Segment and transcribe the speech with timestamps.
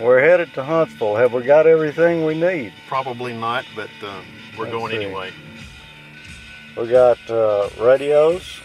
[0.00, 1.16] we're headed to Huntsville.
[1.16, 2.72] Have we got everything we need?
[2.86, 4.20] Probably not, but uh,
[4.56, 5.04] we're Let's going see.
[5.04, 5.32] anyway.
[6.76, 8.60] We got uh, radios.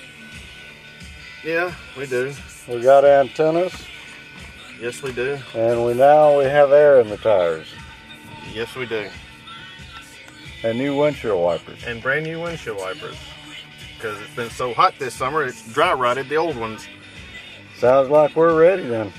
[1.44, 2.34] Yeah, we do.
[2.68, 3.74] We got antennas,
[4.80, 5.38] Yes, we do.
[5.54, 7.68] and we now we have air in the tires
[8.54, 9.10] Yes, we do.
[10.64, 11.84] and new windshield wipers.
[11.86, 13.18] And brand new windshield wipers.
[13.98, 16.88] Because it's been so hot this summer, it's dry rotted the old ones.
[17.78, 19.12] Sounds like we're ready then.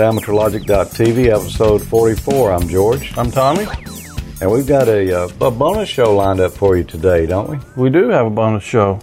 [0.00, 2.52] AmateurLogic.tv, episode 44.
[2.52, 3.66] I'm George, I'm Tommy.
[4.40, 7.58] and we've got a, uh, a bonus show lined up for you today, don't we?
[7.84, 8.98] We do have a bonus show.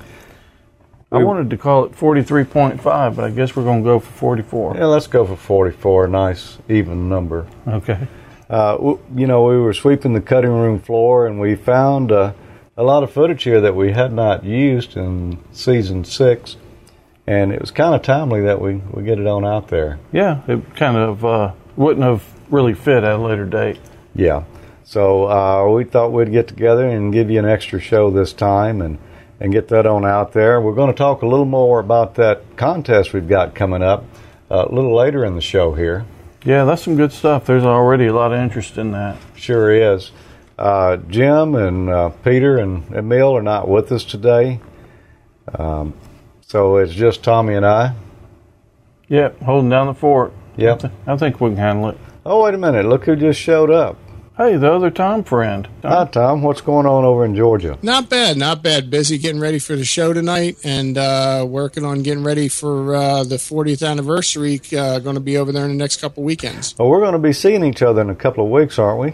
[1.12, 4.76] I wanted to call it 43.5, but I guess we're going to go for 44.
[4.76, 6.08] Yeah, let's go for 44.
[6.08, 7.48] Nice, even number.
[7.68, 8.08] Okay.
[8.50, 12.34] Uh, w- you know, we were sweeping the cutting room floor and we found uh,
[12.76, 16.58] a lot of footage here that we had not used in season six.
[17.28, 20.00] And it was kind of timely that we, we get it on out there.
[20.14, 23.80] Yeah, it kind of uh, wouldn't have really fit at a later date.
[24.16, 24.46] Yeah.
[24.86, 28.82] So uh, we thought we'd get together and give you an extra show this time
[28.82, 28.98] and,
[29.42, 30.62] and get that on out there.
[30.62, 34.06] We're going to talk a little more about that contest we've got coming up
[34.50, 36.06] uh, a little later in the show here.
[36.46, 37.46] Yeah, that's some good stuff.
[37.46, 39.18] There's already a lot of interest in that.
[39.36, 40.12] Sure is.
[40.58, 44.62] Uh, Jim and uh, Peter and Emil are not with us today.
[45.54, 45.94] Um,
[46.48, 47.94] so it's just Tommy and I.
[49.10, 50.34] Yep, holding down the fort.
[50.58, 50.92] Yep.
[51.06, 51.98] I think we can handle it.
[52.26, 52.86] Oh, wait a minute.
[52.86, 53.98] Look who just showed up.
[54.38, 55.68] Hey, the other Tom friend.
[55.82, 56.44] Hi, Tom.
[56.44, 57.78] What's going on over in Georgia?
[57.82, 58.90] Not bad, not bad.
[58.90, 63.24] Busy getting ready for the show tonight and uh, working on getting ready for uh,
[63.24, 64.62] the 40th anniversary.
[64.78, 66.78] Uh, going to be over there in the next couple weekends.
[66.78, 69.14] Well, we're going to be seeing each other in a couple of weeks, aren't we?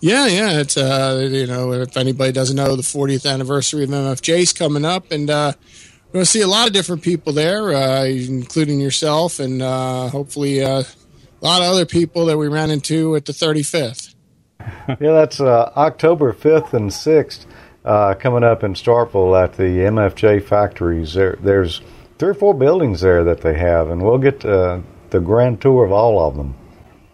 [0.00, 0.60] Yeah, yeah.
[0.60, 5.10] It's uh, you know, if anybody doesn't know, the 40th anniversary of MFJ's coming up,
[5.10, 9.40] and uh, we're going to see a lot of different people there, uh, including yourself,
[9.40, 13.32] and uh, hopefully uh, a lot of other people that we ran into at the
[13.32, 14.14] 35th.
[14.60, 17.46] yeah, that's uh, October 5th and 6th
[17.84, 21.14] uh, coming up in Starkville at the MFJ factories.
[21.14, 21.80] There, there's
[22.18, 25.92] three or four buildings there that they have, and we'll get the grand tour of
[25.92, 26.54] all of them.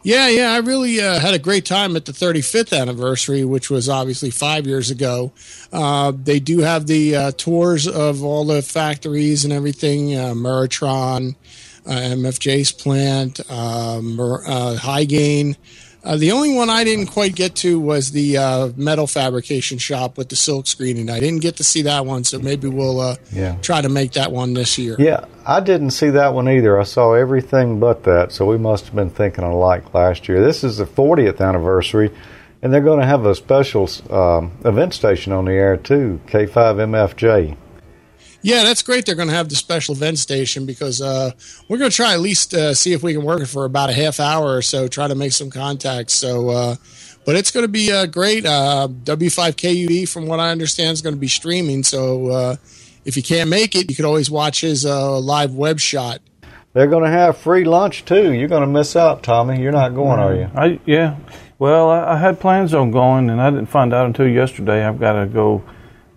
[0.06, 3.88] Yeah, yeah, I really uh, had a great time at the 35th anniversary, which was
[3.88, 5.32] obviously five years ago.
[5.72, 11.37] Uh, they do have the uh, tours of all the factories and everything, uh, Meritron,
[11.87, 13.98] uh, MFJ's plant, uh,
[14.47, 15.56] uh, High Gain.
[16.04, 20.19] Uh, the only one I didn't quite get to was the uh, metal fabrication shop
[20.19, 21.09] with the silk screening.
[21.09, 23.56] I didn't get to see that one, so maybe we'll uh, Yeah.
[23.62, 24.97] try to make that one this year.
[24.98, 26.78] Yeah, I didn't see that one either.
[26.78, 30.44] I saw everything but that, so we must have been thinking alike last year.
[30.44, 32.10] This is the 40th anniversary,
[32.60, 37.56] and they're going to have a special um, event station on the air too, K5MFJ.
[38.44, 39.06] Yeah, that's great.
[39.06, 41.31] They're going to have the special event station because uh,
[41.66, 43.88] we're going to try at least uh, see if we can work it for about
[43.88, 44.87] a half hour or so.
[44.87, 46.12] Try to make some contacts.
[46.12, 46.77] So, uh,
[47.25, 48.44] but it's going to be uh, great.
[48.44, 51.84] Uh, W5KUB, from what I understand, is going to be streaming.
[51.84, 52.56] So, uh,
[53.06, 56.21] if you can't make it, you could always watch his uh, live web shot.
[56.75, 58.34] They're going to have free lunch too.
[58.34, 59.59] You're going to miss out, Tommy.
[59.62, 60.50] You're not going, are you?
[60.54, 61.16] I yeah.
[61.59, 64.84] Well, I, I had plans on going, and I didn't find out until yesterday.
[64.84, 65.65] I've got to go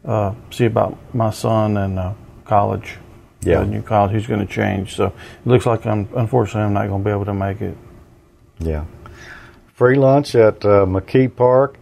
[0.07, 2.13] uh, see about my son and uh,
[2.45, 2.97] college.
[3.41, 3.63] Yeah.
[3.63, 4.13] new college.
[4.13, 5.13] He's going to change, so it
[5.45, 7.77] looks like I'm unfortunately I'm not going to be able to make it.
[8.59, 8.85] Yeah.
[9.75, 11.77] Free lunch at uh, McKee Park.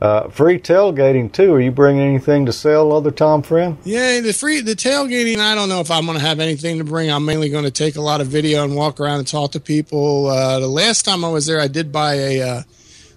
[0.00, 1.54] Uh, free tailgating too.
[1.54, 3.78] Are you bringing anything to sell, other Tom friend?
[3.82, 5.38] Yeah, the free the tailgating.
[5.38, 7.10] I don't know if I'm going to have anything to bring.
[7.10, 9.60] I'm mainly going to take a lot of video and walk around and talk to
[9.60, 10.26] people.
[10.26, 12.62] Uh, the last time I was there, I did buy a uh,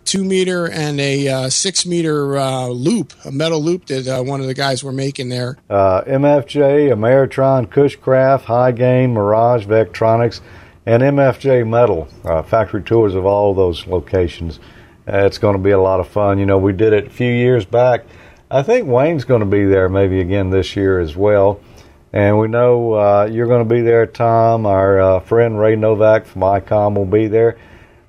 [0.05, 4.41] two meter and a uh, six meter uh, loop, a metal loop that uh, one
[4.41, 5.57] of the guys were making there.
[5.69, 10.41] Uh, MFJ, Ameritron, Cushcraft, High Gain, Mirage, Vectronics,
[10.85, 12.07] and MFJ Metal.
[12.23, 14.59] Uh, factory tours of all those locations.
[15.07, 16.39] Uh, it's going to be a lot of fun.
[16.39, 18.05] You know, we did it a few years back.
[18.49, 21.61] I think Wayne's going to be there maybe again this year as well.
[22.13, 24.65] And we know you're going to be there, Tom.
[24.65, 27.57] Our friend Ray Novak from ICOM will be there.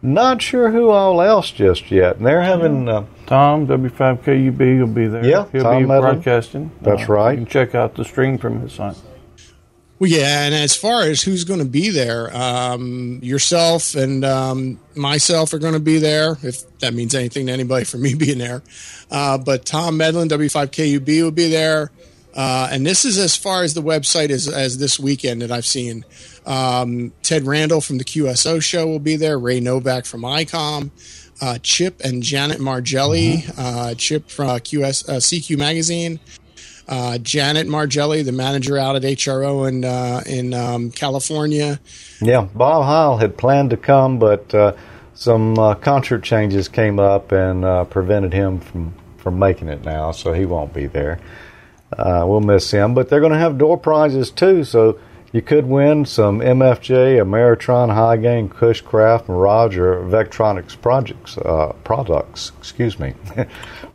[0.05, 2.17] Not sure who all else just yet.
[2.17, 2.89] And they're having.
[2.89, 5.25] Uh, Tom W5KUB will be there.
[5.25, 6.15] Yeah, he'll Tom be Medlin.
[6.15, 6.71] broadcasting.
[6.83, 7.33] That's right.
[7.39, 8.97] You can check out the stream from his site.
[10.01, 14.81] Well, yeah, and as far as who's going to be there, um, yourself and um,
[14.97, 18.39] myself are going to be there, if that means anything to anybody for me being
[18.39, 18.63] there.
[19.13, 21.93] Uh, but Tom Medlin, W5KUB, will be there.
[22.35, 25.67] Uh, and this is as far as the website is as this weekend that I've
[25.67, 26.05] seen.
[26.47, 29.39] Um, Ted Randall from the QSO show will be there.
[29.39, 30.91] Ray Novak from ICOM.
[31.41, 33.45] Uh, Chip and Janet Margelli.
[33.57, 36.21] Uh, Chip from uh, QS, uh, CQ Magazine
[36.89, 41.81] uh, Janet Margelli, the manager out at HRO in uh, in um, California.
[42.21, 44.75] yeah, Bob Heil had planned to come, but uh,
[45.15, 50.11] some uh, concert changes came up and uh, prevented him from, from making it now,
[50.11, 51.21] so he won't be there.
[51.97, 54.99] Uh, we'll miss him, but they're going to have door prizes too, so
[55.33, 62.53] you could win some MFJ, Ameritron, High Gain, Cushcraft, Mirage, or Vectronics projects, uh, products.
[62.59, 63.15] Excuse me,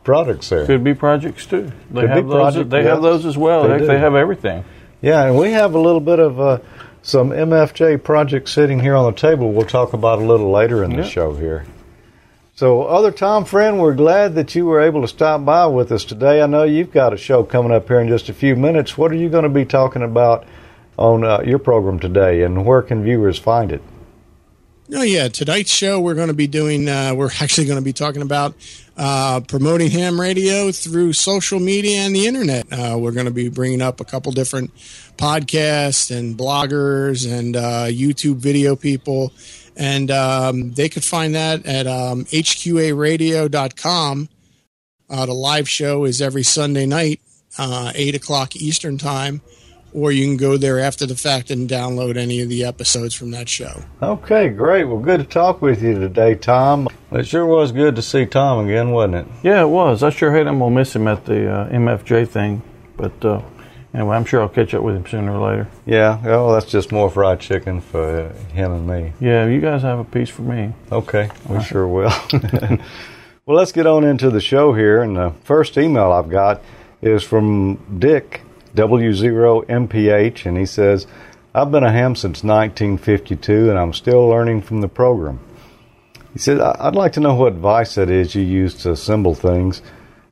[0.04, 0.66] products there.
[0.66, 1.72] Could be projects too.
[1.90, 2.34] They Could have those.
[2.34, 2.90] project, they yeah.
[2.90, 3.68] have those as well.
[3.68, 4.64] They Heck, they have everything.
[5.00, 6.58] Yeah, and we have a little bit of uh,
[7.02, 9.52] some MFJ projects sitting here on the table.
[9.52, 11.64] We'll talk about a little later in the show here.
[12.56, 16.04] So, other Tom friend, we're glad that you were able to stop by with us
[16.04, 16.42] today.
[16.42, 18.98] I know you've got a show coming up here in just a few minutes.
[18.98, 20.44] What are you going to be talking about
[20.98, 23.80] on uh, your program today, and where can viewers find it?
[24.94, 26.88] Oh yeah, tonight's show we're going to be doing.
[26.88, 28.54] Uh, we're actually going to be talking about
[28.96, 32.72] uh, promoting ham radio through social media and the internet.
[32.72, 34.74] Uh, we're going to be bringing up a couple different
[35.16, 39.30] podcasts and bloggers and uh, YouTube video people,
[39.76, 44.28] and um, they could find that at um, hqaradio.com.
[45.10, 47.20] Uh, the live show is every Sunday night,
[47.58, 49.42] uh, eight o'clock Eastern time.
[49.98, 53.32] Or you can go there after the fact and download any of the episodes from
[53.32, 53.82] that show.
[54.00, 54.84] Okay, great.
[54.84, 56.88] Well, good to talk with you today, Tom.
[57.10, 59.26] It sure was good to see Tom again, wasn't it?
[59.42, 60.04] Yeah, it was.
[60.04, 62.62] I sure hate I'm gonna miss him at the uh, MFJ thing,
[62.96, 63.42] but uh,
[63.92, 65.68] anyway, I'm sure I'll catch up with him sooner or later.
[65.84, 69.14] Yeah, well, that's just more fried chicken for uh, him and me.
[69.18, 70.74] Yeah, you guys have a piece for me.
[70.92, 72.12] Okay, we sure will.
[73.46, 75.02] well, let's get on into the show here.
[75.02, 76.62] And the first email I've got
[77.02, 78.42] is from Dick
[78.78, 81.06] W0MPH, and he says,
[81.54, 85.40] I've been a ham since 1952, and I'm still learning from the program.
[86.32, 89.34] He said, "I- I'd like to know what device that is you use to assemble
[89.34, 89.82] things.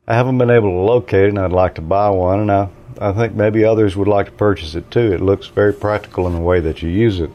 [0.07, 2.69] I haven't been able to locate it, and I'd like to buy one, and I,
[3.01, 5.11] I think maybe others would like to purchase it too.
[5.11, 7.29] It looks very practical in the way that you use it.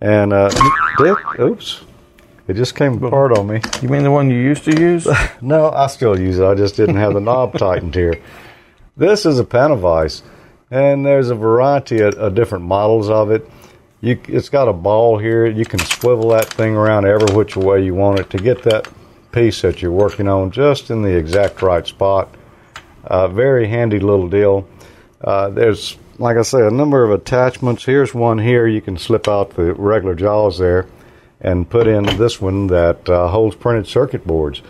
[0.00, 0.50] And uh,
[0.98, 1.82] Dick, oops,
[2.48, 3.60] it just came apart on me.
[3.82, 5.06] You mean the one you used to use?
[5.40, 6.44] No, I still use it.
[6.44, 8.20] I just didn't have the knob tightened here.
[8.98, 10.22] This is a PanaVise,
[10.72, 13.48] and there's a variety of, of different models of it.
[14.00, 15.46] You, it's got a ball here.
[15.46, 18.88] You can swivel that thing around every which way you want it to get that
[19.30, 22.34] piece that you're working on just in the exact right spot.
[23.04, 24.68] Uh, very handy little deal.
[25.20, 27.84] Uh, there's, like I say, a number of attachments.
[27.84, 28.66] Here's one here.
[28.66, 30.88] You can slip out the regular jaws there
[31.40, 34.60] and put in this one that uh, holds printed circuit boards.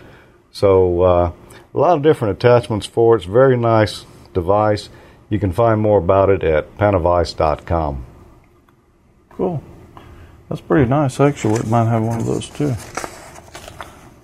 [0.51, 1.31] So uh,
[1.73, 3.19] a lot of different attachments for it.
[3.19, 4.89] It's very nice device.
[5.29, 8.05] You can find more about it at panavise.com.
[9.29, 9.63] Cool.
[10.49, 11.19] That's pretty nice.
[11.19, 12.73] Actually might have one of those too.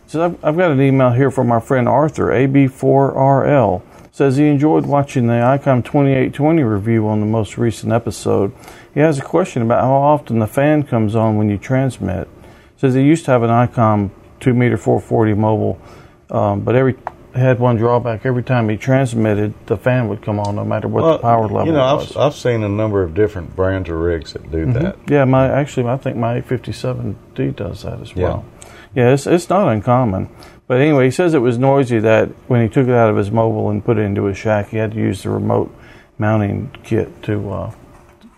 [0.07, 3.81] So I've, I've got an email here from our friend Arthur, AB4RL.
[4.11, 8.53] Says he enjoyed watching the ICOM 2820 review on the most recent episode.
[8.93, 12.29] He has a question about how often the fan comes on when you transmit.
[12.77, 15.81] Says he used to have an ICOM 2 meter 440 mobile,
[16.29, 16.95] um, but every
[17.35, 18.25] had one drawback.
[18.25, 21.67] Every time he transmitted, the fan would come on no matter what the power level
[21.67, 21.99] you know.
[21.99, 24.97] I've, I've seen a number of different brands of rigs that do that.
[25.07, 28.23] Yeah, my actually, I think my 857D does that as Yeah.
[28.23, 28.45] well.
[28.93, 30.29] Yeah, it's, it's not uncommon.
[30.67, 33.29] But anyway, he says it was noisy that when he took it out of his
[33.29, 35.75] mobile and put it into his shack, he had to use the remote
[36.17, 37.71] mounting kit to uh,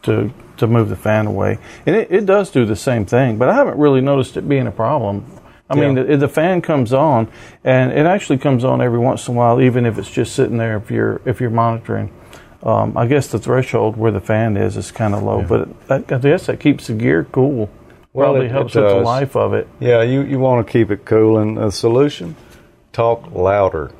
[0.03, 1.59] to to move the fan away.
[1.85, 4.65] And it, it does do the same thing, but I haven't really noticed it being
[4.67, 5.25] a problem.
[5.69, 7.27] I mean, the, the fan comes on,
[7.63, 10.57] and it actually comes on every once in a while, even if it's just sitting
[10.57, 10.77] there.
[10.77, 12.11] If you're if you're monitoring,
[12.63, 16.11] um, I guess the threshold where the fan is is kind of low, but that,
[16.11, 17.69] I guess that keeps the gear cool.
[18.13, 19.67] Well, Probably it- helps it with the life of it.
[19.79, 21.37] Yeah, you, you want to keep it cool.
[21.37, 22.35] And the solution?
[22.93, 23.91] Talk louder.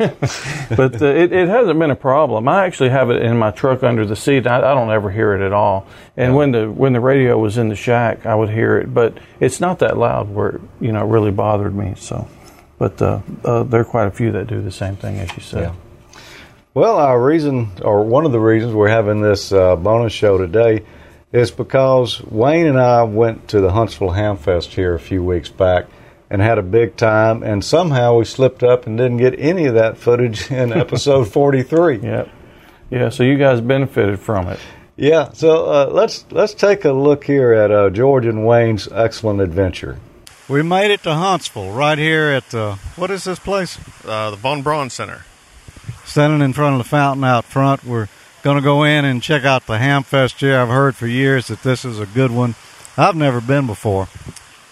[0.70, 2.48] but uh, it, it hasn't been a problem.
[2.48, 4.46] I actually have it in my truck under the seat.
[4.46, 5.86] I, I don't ever hear it at all.
[6.16, 9.18] And when the when the radio was in the shack, I would hear it, but
[9.40, 11.96] it's not that loud where it, you know really bothered me.
[11.98, 12.26] So,
[12.78, 15.42] but uh, uh, there are quite a few that do the same thing as you
[15.42, 15.62] said.
[15.62, 15.74] Yeah.
[16.72, 20.86] Well, our reason, or one of the reasons we're having this uh, bonus show today,
[21.30, 25.86] is because Wayne and I went to the Huntsville Hamfest here a few weeks back
[26.30, 29.74] and had a big time, and somehow we slipped up and didn't get any of
[29.74, 31.98] that footage in episode 43.
[31.98, 32.28] Yep.
[32.90, 34.60] Yeah, so you guys benefited from it.
[34.96, 39.40] Yeah, so uh, let's let's take a look here at uh, George and Wayne's excellent
[39.40, 39.98] adventure.
[40.48, 43.78] We made it to Huntsville, right here at uh, what is this place?
[44.04, 45.24] Uh, the Von Braun Center.
[46.04, 47.84] Standing in front of the fountain out front.
[47.84, 48.08] We're
[48.42, 50.58] going to go in and check out the Hamfest here.
[50.58, 52.56] I've heard for years that this is a good one.
[52.96, 54.08] I've never been before.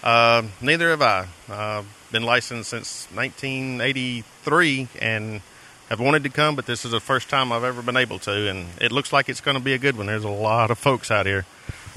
[0.03, 1.27] Uh, neither have I.
[1.49, 5.41] Uh, been licensed since 1983 and
[5.89, 8.49] have wanted to come, but this is the first time I've ever been able to,
[8.49, 10.05] and it looks like it's going to be a good one.
[10.05, 11.45] There's a lot of folks out here.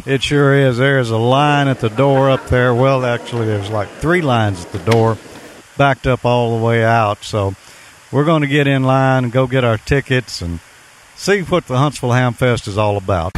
[0.07, 0.79] It sure is.
[0.79, 2.75] There's a line at the door up there.
[2.75, 5.19] Well, actually, there's like three lines at the door,
[5.77, 7.23] backed up all the way out.
[7.23, 7.55] So
[8.11, 10.61] we're going to get in line and go get our tickets and
[11.15, 13.33] see what the Huntsville Hamfest is all about.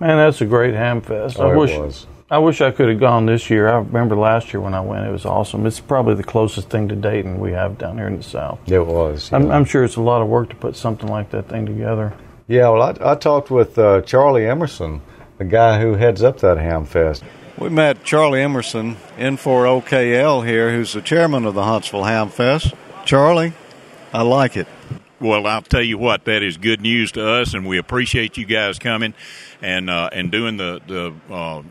[0.00, 1.38] Man, that's a great ham fest.
[1.38, 2.06] Oh, I it wish was.
[2.30, 3.68] I wish I could have gone this year.
[3.68, 5.66] I remember last year when I went; it was awesome.
[5.66, 8.58] It's probably the closest thing to Dayton we have down here in the South.
[8.66, 9.30] It was.
[9.32, 9.50] I'm.
[9.50, 12.14] I'm sure it's a lot of work to put something like that thing together.
[12.48, 15.02] Yeah, well, I, I talked with uh, Charlie Emerson,
[15.38, 17.22] the guy who heads up that Ham Fest.
[17.58, 22.74] We met Charlie Emerson N4OKL here, who's the chairman of the Huntsville Hamfest.
[23.04, 23.52] Charlie,
[24.14, 24.66] I like it.
[25.20, 28.46] Well, I'll tell you what, that is good news to us, and we appreciate you
[28.46, 29.12] guys coming
[29.60, 31.62] and uh, and doing the the uh,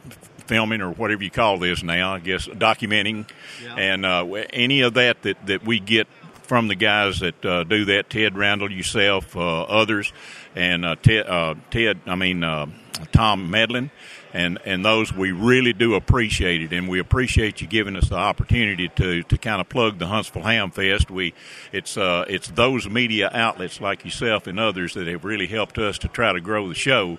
[0.45, 2.13] filming or whatever you call this now.
[2.13, 3.27] I guess documenting,
[3.75, 6.07] and uh, any of that that that we get
[6.43, 10.13] from the guys that uh, do that, Ted Randall, yourself, uh, others,
[10.55, 12.67] and uh, Ted, uh, Ted, I mean uh,
[13.11, 13.89] Tom Medlin,
[14.33, 18.15] and and those we really do appreciate it, and we appreciate you giving us the
[18.15, 21.09] opportunity to to kind of plug the Huntsville Ham Fest.
[21.09, 21.33] We
[21.71, 25.97] it's uh, it's those media outlets like yourself and others that have really helped us
[25.99, 27.17] to try to grow the show.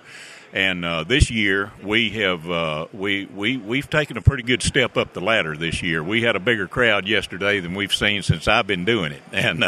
[0.53, 4.97] And uh, this year we have uh, we we we've taken a pretty good step
[4.97, 6.03] up the ladder this year.
[6.03, 9.63] We had a bigger crowd yesterday than we've seen since I've been doing it, and.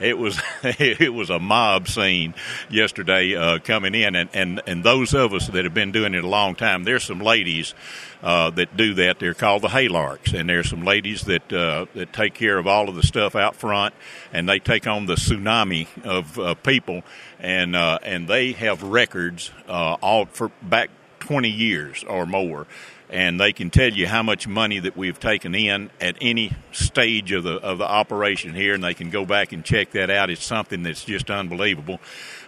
[0.00, 2.34] It was it was a mob scene
[2.68, 6.24] yesterday uh, coming in, and, and and those of us that have been doing it
[6.24, 6.84] a long time.
[6.84, 7.74] There's some ladies
[8.22, 9.18] uh, that do that.
[9.18, 12.88] They're called the Haylarks, and there's some ladies that uh, that take care of all
[12.88, 13.94] of the stuff out front,
[14.32, 17.02] and they take on the tsunami of uh, people,
[17.38, 22.66] and uh, and they have records uh, all for back 20 years or more
[23.14, 27.30] and they can tell you how much money that we've taken in at any stage
[27.30, 30.30] of the of the operation here, and they can go back and check that out.
[30.30, 32.00] It's something that's just unbelievable.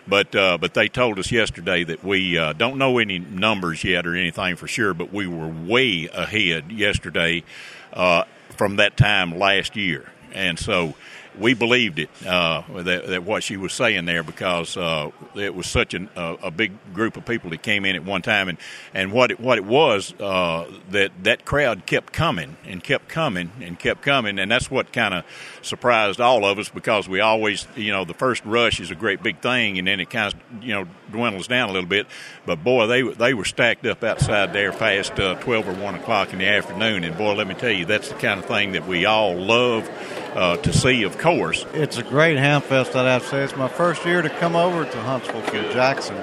[0.09, 4.09] But uh, but they told us yesterday that we uh, don't know any numbers yet
[4.09, 7.45] or anything for sure, but we were way ahead yesterday
[7.93, 8.25] uh,
[8.57, 10.11] from that time last year.
[10.35, 10.95] and so
[11.39, 15.67] we believed it uh, that, that, what she was saying there because uh, it was
[15.67, 18.59] such an, uh, a big group of people that came in at one time, and
[18.95, 23.51] and what it, what it was uh, that that crowd kept coming and kept coming
[23.61, 25.25] and kept coming, and that's what kind of
[25.67, 29.23] surprised all of us because we always you know the first rush is a great
[29.23, 32.07] big thing, and then it kind of you know dwindles down a little bit,
[32.45, 36.33] but boy they they were stacked up outside there past uh, twelve or one o'clock
[36.33, 38.87] in the afternoon, and boy let me tell you that's the kind of thing that
[38.87, 39.89] we all love
[40.37, 41.65] uh, to see, of course.
[41.73, 43.43] It's a great ham fest, that I'd have to say.
[43.43, 46.17] It's my first year to come over to Huntsville from Jackson.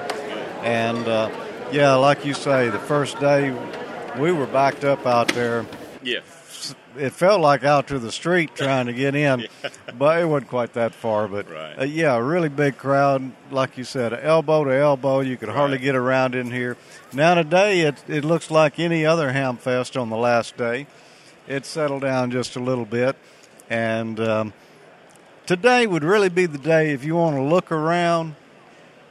[0.62, 1.30] And uh,
[1.72, 3.50] yeah, like you say, the first day
[4.18, 5.66] we were backed up out there.
[6.02, 6.20] Yeah.
[6.96, 9.70] It felt like out to the street trying to get in, yeah.
[9.98, 11.26] but it wasn't quite that far.
[11.28, 11.78] But right.
[11.80, 13.32] uh, yeah, a really big crowd.
[13.50, 15.20] Like you said, elbow to elbow.
[15.20, 16.76] You could hardly get around in here.
[17.12, 20.86] Now today, it, it looks like any other ham fest on the last day.
[21.46, 23.16] It settled down just a little bit.
[23.68, 24.52] And um,
[25.46, 28.36] today would really be the day if you want to look around.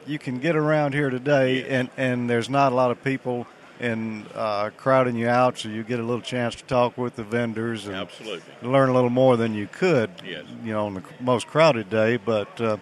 [0.06, 1.66] You can get around here today, yes.
[1.70, 3.48] and, and there's not a lot of people
[3.80, 7.24] and uh, crowding you out, so you get a little chance to talk with the
[7.24, 8.42] vendors and Absolutely.
[8.62, 10.46] learn a little more than you could, yes.
[10.64, 12.18] you know, on the most crowded day.
[12.18, 12.78] But uh,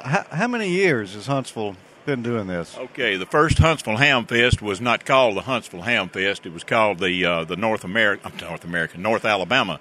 [0.00, 2.76] how, how many years has Huntsville been doing this?
[2.76, 6.64] Okay, the first Huntsville Ham Fest was not called the Huntsville Ham Fest; it was
[6.64, 9.80] called the uh, the North America, North American, North Alabama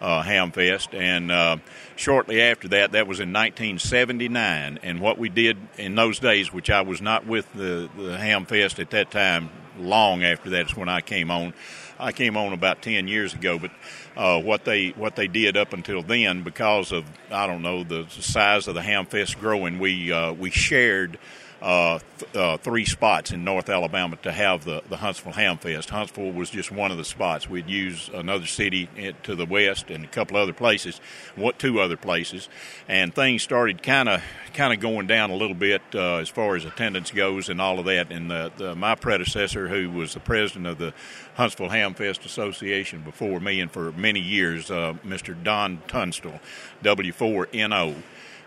[0.00, 1.56] uh, Ham Fest, and uh,
[1.96, 4.78] shortly after that, that was in 1979.
[4.82, 8.78] And what we did in those days, which I was not with the, the Hamfest
[8.78, 11.54] at that time, long after that is when I came on.
[11.98, 13.70] I came on about 10 years ago, but
[14.16, 18.06] uh, what they what they did up until then, because of I don't know the
[18.08, 21.18] size of the Hamfest growing, we uh, we shared
[21.62, 25.90] uh, th- uh, three spots in North Alabama to have the, the Huntsville Ham Fest.
[25.90, 27.50] Huntsville was just one of the spots.
[27.50, 28.88] We'd use another city
[29.24, 31.00] to the west and a couple other places,
[31.36, 32.48] what two other places,
[32.88, 34.22] and things started kind of
[34.54, 37.78] kind of going down a little bit uh, as far as attendance goes and all
[37.78, 38.10] of that.
[38.10, 40.92] And the, the, my predecessor, who was the president of the
[41.34, 45.40] Huntsville Ham Fest Association before me and for many years, uh, Mr.
[45.40, 46.40] Don Tunstall,
[46.82, 47.96] W4NO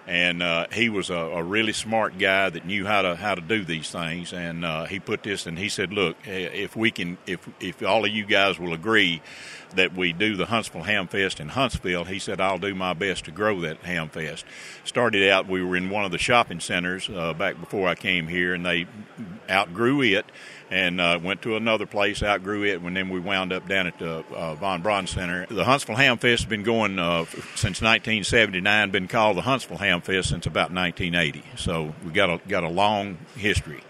[0.07, 3.41] and uh, he was a, a, really smart guy that knew how to how to
[3.41, 4.33] do these things.
[4.33, 8.03] And uh, he put this, and he said, "Look, if we can, if if all
[8.05, 9.21] of you guys will agree
[9.75, 13.25] that we do the Huntsville Ham Fest in Huntsville," he said, "I'll do my best
[13.25, 14.45] to grow that Ham Fest."
[14.83, 18.27] Started out, we were in one of the shopping centers uh, back before I came
[18.27, 18.87] here, and they
[19.49, 20.25] outgrew it
[20.71, 23.99] and uh, went to another place, outgrew it, and then we wound up down at
[23.99, 25.45] the uh, Von Braun Center.
[25.47, 30.01] The Huntsville Ham Fest has been going uh, since 1979, been called the Huntsville Ham
[30.01, 31.43] Fest since about 1980.
[31.57, 33.83] So we got a got a long history.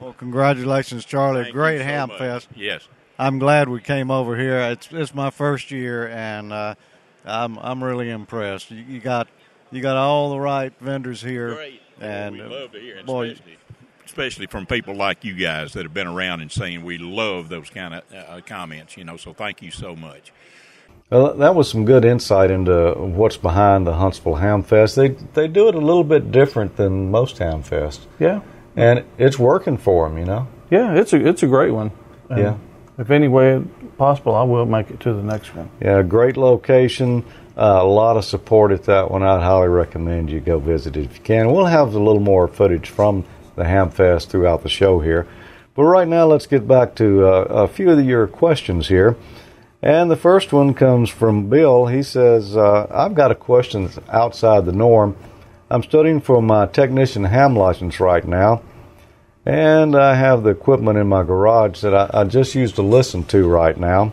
[0.00, 1.44] Well, congratulations, Charlie!
[1.44, 2.18] Thank Great so ham much.
[2.18, 2.48] fest.
[2.56, 2.88] Yes.
[3.22, 4.58] I'm glad we came over here.
[4.72, 6.74] It's it's my first year, and uh,
[7.24, 8.72] I'm I'm really impressed.
[8.72, 9.28] You, you, got
[9.70, 11.80] you got all the right vendors here, Great.
[12.00, 13.56] and we love to hear it, boy, especially,
[14.04, 17.70] especially from people like you guys that have been around and saying we love those
[17.70, 18.96] kind of uh, comments.
[18.96, 20.32] You know, so thank you so much.
[21.08, 24.96] Well, that was some good insight into what's behind the Huntsville Ham Fest.
[24.96, 28.40] They they do it a little bit different than most Ham Fest, Yeah,
[28.74, 30.18] and it's working for them.
[30.18, 30.48] You know.
[30.72, 31.92] yeah, it's a it's a great one.
[32.28, 32.54] And Yeah.
[33.02, 33.60] If any way
[33.98, 35.68] possible, I will make it to the next one.
[35.80, 37.24] Yeah, great location.
[37.56, 39.24] Uh, a lot of support at that one.
[39.24, 41.52] I'd highly recommend you go visit it if you can.
[41.52, 43.24] We'll have a little more footage from
[43.56, 45.26] the Ham Fest throughout the show here.
[45.74, 49.16] But right now, let's get back to uh, a few of your questions here.
[49.82, 51.86] And the first one comes from Bill.
[51.86, 55.16] He says, uh, I've got a question that's outside the norm.
[55.68, 58.62] I'm studying for my technician ham license right now,
[59.44, 63.24] and I have the equipment in my garage that I, I just used to listen
[63.24, 64.12] to right now.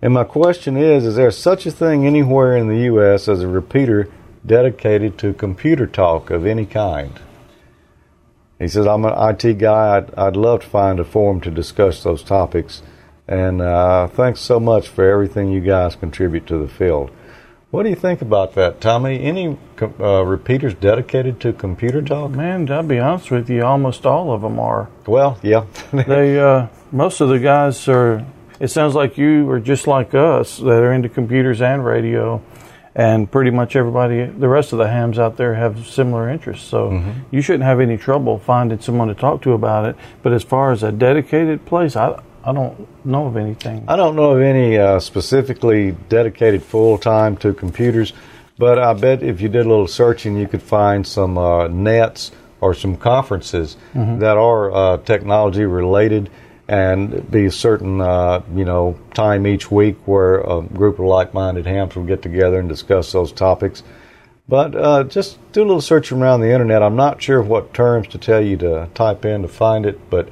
[0.00, 3.28] And my question is Is there such a thing anywhere in the U.S.
[3.28, 4.08] as a repeater
[4.44, 7.18] dedicated to computer talk of any kind?
[8.58, 9.96] He says, I'm an IT guy.
[9.96, 12.82] I'd, I'd love to find a forum to discuss those topics.
[13.26, 17.10] And uh, thanks so much for everything you guys contribute to the field.
[17.74, 19.20] What do you think about that, Tommy?
[19.20, 22.30] Any uh, repeaters dedicated to computer talk?
[22.30, 24.88] Man, I'll be honest with you, almost all of them are.
[25.08, 25.66] Well, yeah.
[25.92, 28.24] They uh, most of the guys are.
[28.60, 32.40] It sounds like you are just like us that are into computers and radio,
[32.94, 36.68] and pretty much everybody, the rest of the hams out there have similar interests.
[36.68, 39.96] So you shouldn't have any trouble finding someone to talk to about it.
[40.22, 43.84] But as far as a dedicated place, I I don't know of anything.
[43.88, 48.12] I don't know of any uh, specifically dedicated full time to computers,
[48.58, 52.32] but I bet if you did a little searching, you could find some uh, nets
[52.60, 56.30] or some conferences that are uh, technology related.
[56.66, 61.66] and be a certain uh, you know time each week where a group of like-minded
[61.66, 63.82] hams will get together and discuss those topics.
[64.48, 66.82] But uh, just do a little searching around the internet.
[66.82, 70.28] I'm not sure what terms to tell you to type in to find it, but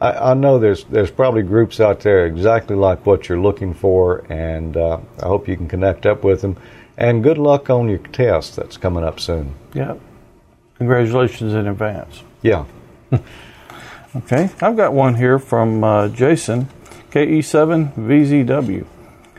[0.00, 4.24] I, I know there's there's probably groups out there exactly like what you're looking for,
[4.30, 6.56] and uh, I hope you can connect up with them.
[6.98, 9.54] And good luck on your test that's coming up soon.
[9.74, 9.96] Yeah.
[10.78, 12.22] Congratulations in advance.
[12.42, 12.64] Yeah.
[14.16, 16.68] Okay, I've got one here from uh, Jason,
[17.10, 18.86] KE7VZW.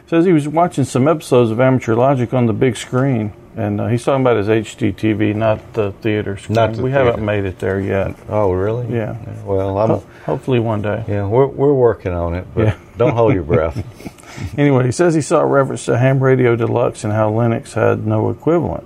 [0.06, 3.88] Says he was watching some episodes of Amateur Logic on the big screen, and uh,
[3.88, 6.56] he's talking about his HD TV, not the theater screen.
[6.56, 7.06] Not the we theater.
[7.06, 8.16] haven't made it there yet.
[8.30, 8.94] Oh, really?
[8.96, 9.18] Yeah.
[9.44, 9.90] Well, I'm.
[9.90, 11.04] Ho- hopefully one day.
[11.08, 12.78] Yeah, we're we're working on it, but Yeah.
[12.98, 13.84] don't hold your breath.
[14.56, 18.06] Anyway, he says he saw a reference to Ham Radio Deluxe and how Linux had
[18.06, 18.86] no equivalent.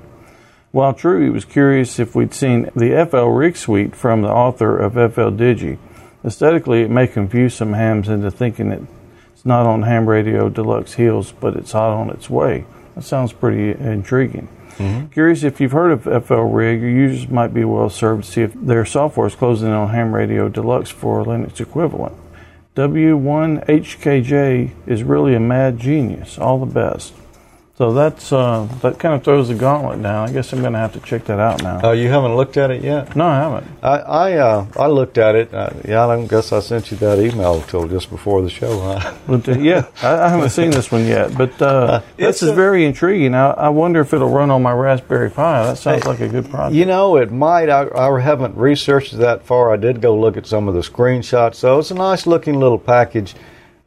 [0.72, 4.78] While true, he was curious if we'd seen the FL Rig Suite from the author
[4.78, 5.78] of FL Digi.
[6.24, 8.72] Aesthetically, it may confuse some hams into thinking
[9.34, 12.64] it's not on Ham Radio Deluxe heels, but it's hot on its way.
[12.96, 14.48] That sounds pretty intriguing.
[14.78, 15.08] Mm-hmm.
[15.08, 18.42] Curious if you've heard of FL Rig, your users might be well served to see
[18.42, 22.16] if their software is closing in on Ham Radio Deluxe for Linux equivalent.
[22.76, 26.38] W1HKJ is really a mad genius.
[26.38, 27.14] All the best.
[27.82, 30.30] So that's uh, that kind of throws the gauntlet down.
[30.30, 31.80] I guess I'm going to have to check that out now.
[31.84, 33.15] Oh, you haven't looked at it yet?
[33.15, 33.67] no, I haven't.
[33.82, 35.52] I I, uh, I looked at it.
[35.52, 38.80] Uh, yeah, I don't guess I sent you that email till just before the show,
[38.82, 39.17] huh?
[39.28, 41.36] But uh, yeah, I, I haven't seen this one yet.
[41.36, 43.34] But uh, this is a- very intriguing.
[43.34, 45.63] I, I wonder if it'll run on my Raspberry Pi.
[45.63, 46.76] That sounds like a good project.
[46.76, 47.70] You know, it might.
[47.70, 49.74] I, I haven't researched it that far.
[49.74, 52.78] I did go look at some of the screenshots, so it's a nice looking little
[52.78, 53.34] package.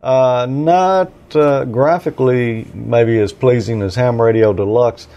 [0.04, 5.08] Uh, not uh, graphically maybe as pleasing as Ham Radio Deluxe,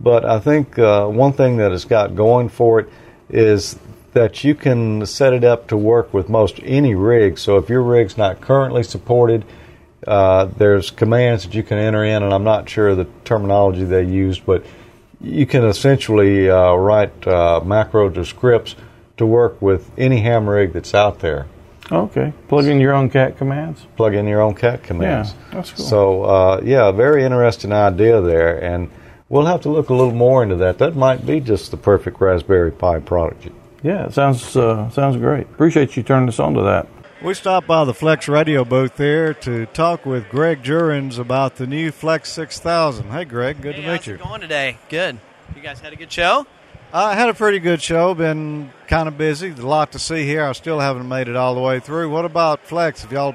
[0.00, 2.88] but I think uh, one thing that it's got going for it
[3.28, 3.78] is
[4.14, 7.38] that you can set it up to work with most any rig.
[7.38, 9.44] So if your rig's not currently supported,
[10.08, 14.02] uh, there's commands that you can enter in, and I'm not sure the terminology they
[14.02, 14.66] used, but
[15.20, 18.74] you can essentially uh, write uh, macros or scripts
[19.18, 21.46] to work with any ham rig that's out there.
[21.92, 23.86] Okay, plug in your own cat commands.
[23.96, 25.34] Plug in your own cat commands.
[25.34, 25.84] Yeah, that's cool.
[25.84, 28.90] So, uh, yeah, very interesting idea there, and
[29.28, 30.78] we'll have to look a little more into that.
[30.78, 33.48] That might be just the perfect Raspberry Pi product.
[33.82, 35.42] Yeah, it sounds uh, sounds great.
[35.42, 36.86] Appreciate you turning us on to that.
[37.22, 41.66] We stopped by the Flex Radio booth there to talk with Greg Jurrens about the
[41.68, 43.10] new Flex 6000.
[43.10, 44.14] Hey, Greg, good Hey, to meet you.
[44.16, 44.78] How's it going today?
[44.88, 45.18] Good.
[45.54, 46.46] You guys had a good show?
[46.94, 48.12] I had a pretty good show.
[48.12, 49.48] Been kind of busy.
[49.48, 50.44] A lot to see here.
[50.44, 52.10] I still haven't made it all the way through.
[52.10, 53.00] What about Flex?
[53.00, 53.34] Have y'all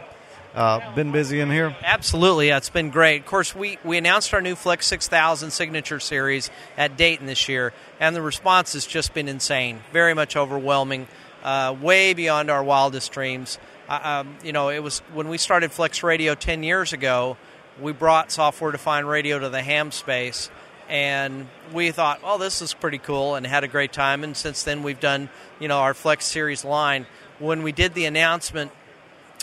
[0.54, 1.76] uh, been busy in here?
[1.82, 2.50] Absolutely.
[2.50, 3.22] Yeah, it's been great.
[3.22, 7.74] Of course, we, we announced our new Flex 6000 Signature Series at Dayton this year,
[8.00, 9.80] and the response has just been insane.
[9.92, 11.08] Very much overwhelming,
[11.44, 13.58] uh, way beyond our wildest dreams.
[13.90, 17.38] Uh, um, you know, it was when we started Flex Radio 10 years ago,
[17.82, 20.52] we brought software defined radio to the ham space.
[20.90, 24.24] And we thought, oh, this is pretty cool, and had a great time.
[24.24, 27.06] And since then, we've done, you know, our Flex series line.
[27.40, 28.72] When we did the announcement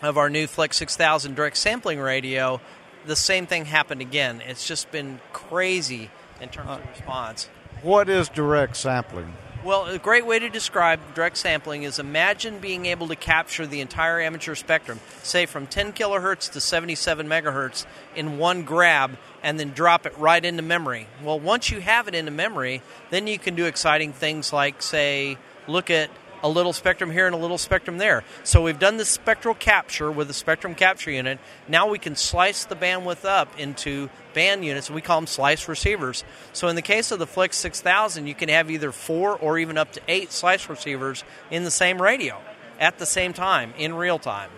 [0.02, 2.60] of our new Flex 6000 direct sampling radio,
[3.06, 4.40] the same thing happened again.
[4.46, 7.48] It's just been crazy in terms of response.
[7.82, 9.34] What is direct sampling?
[9.64, 13.80] Well, a great way to describe direct sampling is imagine being able to capture the
[13.80, 19.70] entire amateur spectrum, say from 10 kilohertz to 77 megahertz, in one grab and then
[19.70, 21.06] drop it right into memory.
[21.22, 25.36] Well, once you have it into memory, then you can do exciting things like, say,
[25.68, 26.10] look at
[26.42, 28.24] a little spectrum here and a little spectrum there.
[28.42, 31.38] So we've done the spectral capture with the spectrum capture unit.
[31.68, 34.90] Now we can slice the bandwidth up into band units.
[34.90, 36.24] We call them slice receivers.
[36.54, 39.78] So in the case of the Flex 6000, you can have either four or even
[39.78, 42.40] up to eight slice receivers in the same radio
[42.80, 44.50] at the same time in real time.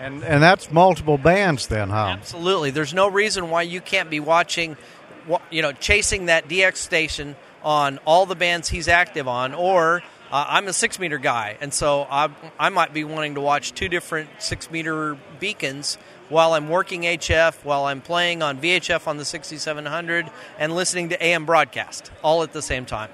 [0.00, 2.16] And and that's multiple bands then, huh?
[2.18, 2.70] Absolutely.
[2.70, 4.78] There's no reason why you can't be watching,
[5.50, 10.46] you know, chasing that DX station on all the bands he's active on, or uh,
[10.48, 13.88] I'm a six meter guy, and so I, I might be wanting to watch two
[13.90, 15.98] different six meter beacons
[16.30, 21.22] while I'm working HF, while I'm playing on VHF on the 6700, and listening to
[21.22, 23.10] AM broadcast all at the same time.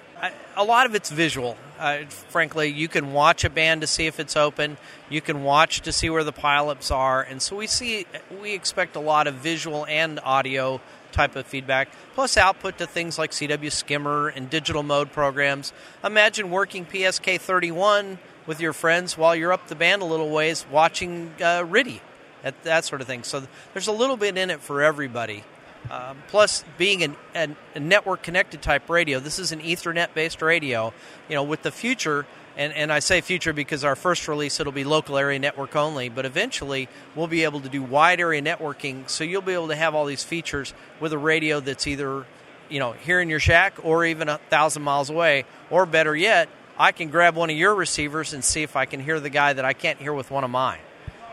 [0.58, 1.56] A lot of it's visual.
[1.78, 4.78] Uh, frankly, you can watch a band to see if it's open.
[5.10, 8.06] You can watch to see where the pileups are, and so we see
[8.40, 10.80] we expect a lot of visual and audio
[11.12, 15.74] type of feedback, plus output to things like CW Skimmer and digital mode programs.
[16.02, 20.64] Imagine working PSK 31 with your friends while you're up the band a little ways
[20.70, 22.00] watching uh, RTTY,
[22.42, 23.24] that, that sort of thing.
[23.24, 23.42] So
[23.74, 25.44] there's a little bit in it for everybody.
[25.90, 30.42] Um, plus, being an, an, a network connected type radio, this is an Ethernet based
[30.42, 30.92] radio.
[31.28, 34.72] You know, with the future, and, and I say future because our first release it'll
[34.72, 39.08] be local area network only, but eventually we'll be able to do wide area networking.
[39.08, 42.24] So you'll be able to have all these features with a radio that's either,
[42.68, 46.48] you know, here in your shack or even a thousand miles away, or better yet,
[46.78, 49.52] I can grab one of your receivers and see if I can hear the guy
[49.52, 50.80] that I can't hear with one of mine.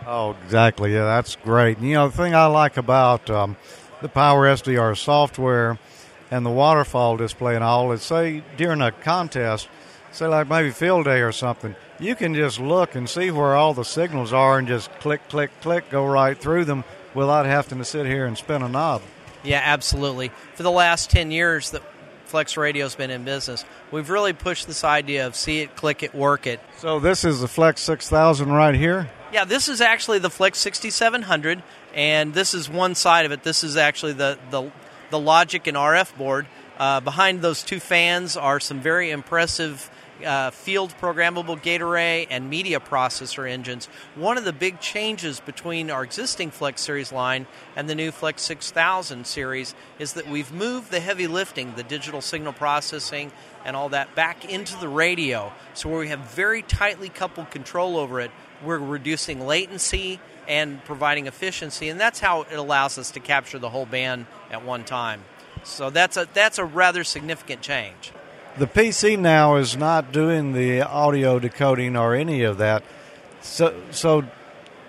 [0.06, 0.94] Oh, exactly.
[0.94, 1.80] Yeah, that's great.
[1.80, 3.56] You know, the thing I like about um,
[4.04, 5.80] the Power SDR software
[6.30, 9.70] and the waterfall display and all is, say, during a contest
[10.12, 13.74] say like maybe field day or something, you can just look and see where all
[13.74, 17.86] the signals are and just click, click, click, go right through them without having to
[17.86, 19.02] sit here and spin a knob.
[19.44, 20.32] Yeah, absolutely.
[20.56, 21.82] For the last 10 years that
[22.26, 26.14] Flex Radio's been in business, we've really pushed this idea of see it, click it,
[26.14, 26.60] work it.
[26.78, 29.10] So this is the Flex 6000 right here?
[29.34, 31.64] Yeah, this is actually the Flex 6700,
[31.96, 33.42] and this is one side of it.
[33.42, 34.72] This is actually the, the,
[35.10, 36.46] the logic and RF board.
[36.78, 39.90] Uh, behind those two fans are some very impressive
[40.24, 43.88] uh, field programmable gate array and media processor engines.
[44.14, 48.44] One of the big changes between our existing Flex Series line and the new Flex
[48.44, 53.32] 6000 series is that we've moved the heavy lifting, the digital signal processing,
[53.66, 55.52] and all that back into the radio.
[55.74, 58.30] So, where we have very tightly coupled control over it,
[58.64, 63.70] we're reducing latency and providing efficiency, and that's how it allows us to capture the
[63.70, 65.22] whole band at one time.
[65.64, 68.12] So that's a that's a rather significant change
[68.58, 72.84] the PC now is not doing the audio decoding or any of that.
[73.42, 74.24] So, so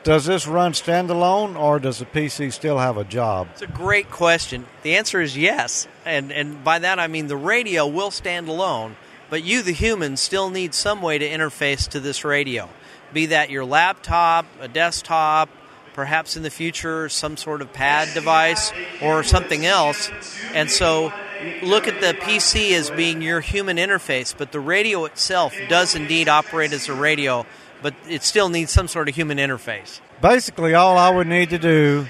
[0.02, 3.48] does this run standalone, or does the PC still have a job?
[3.52, 4.66] It's a great question.
[4.82, 8.96] The answer is yes, and and by that I mean the radio will stand alone,
[9.30, 12.68] but you, the human, still need some way to interface to this radio.
[13.14, 15.48] Be that your laptop, a desktop,
[15.94, 20.10] perhaps in the future some sort of pad device or something else.
[20.52, 21.12] And so
[21.62, 26.28] look at the PC as being your human interface, but the radio itself does indeed
[26.28, 27.46] operate as a radio,
[27.82, 30.00] but it still needs some sort of human interface.
[30.20, 32.06] Basically, all I would need to do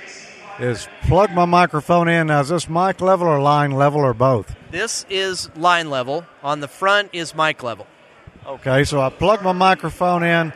[0.58, 2.28] is plug my microphone in.
[2.28, 4.54] Now, is this mic level or line level or both?
[4.70, 6.24] This is line level.
[6.42, 7.86] On the front is mic level.
[8.46, 10.52] Okay, so I plug my microphone in,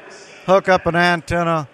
[0.49, 1.69] hook up an antenna,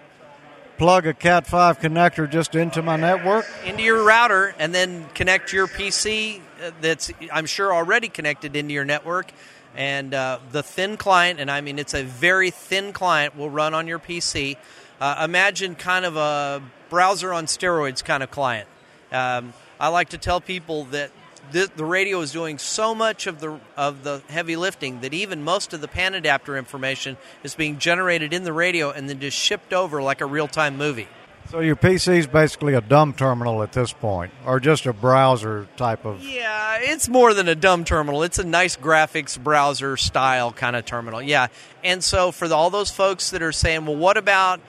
[0.78, 3.46] plug a Cat 5 connector just into my network?
[3.64, 8.74] Into your router, and then connect your PC uh, that's, I'm sure, already connected into
[8.74, 9.30] your network.
[9.76, 13.74] And uh, the thin client, and I mean it's a very thin client, will run
[13.74, 14.56] on your PC.
[15.00, 16.60] Uh, imagine kind of a
[16.90, 18.68] browser on steroids kind of client.
[19.12, 21.12] Um, I like to tell people that
[21.52, 25.42] the, the radio is doing so much of the of the heavy lifting that even
[25.42, 29.36] most of the pan adapter information is being generated in the radio and then just
[29.36, 31.08] shipped over like a real time movie.
[31.50, 35.68] So your PC is basically a dumb terminal at this point, or just a browser
[35.76, 36.24] type of.
[36.24, 38.22] Yeah, it's more than a dumb terminal.
[38.22, 41.20] It's a nice graphics browser style kind of terminal.
[41.20, 41.48] Yeah,
[41.84, 44.60] and so for the, all those folks that are saying, well, what about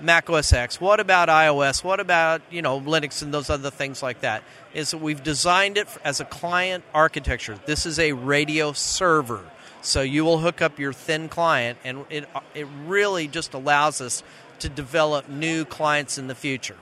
[0.00, 0.80] Mac OS X?
[0.80, 1.82] What about iOS?
[1.82, 4.42] What about you know Linux and those other things like that?
[4.72, 7.58] Is that we've designed it as a client architecture.
[7.66, 9.40] This is a radio server,
[9.82, 14.22] so you will hook up your thin client, and it it really just allows us
[14.60, 16.76] to develop new clients in the future.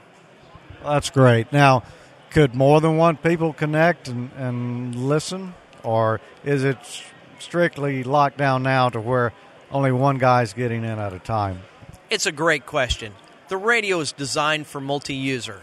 [0.82, 1.52] That's great.
[1.52, 1.82] Now,
[2.30, 6.78] could more than one people connect and, and listen, or is it
[7.38, 9.32] strictly locked down now to where
[9.70, 11.62] only one guy's getting in at a time?
[12.10, 13.14] It's a great question.
[13.48, 15.62] The radio is designed for multi-user.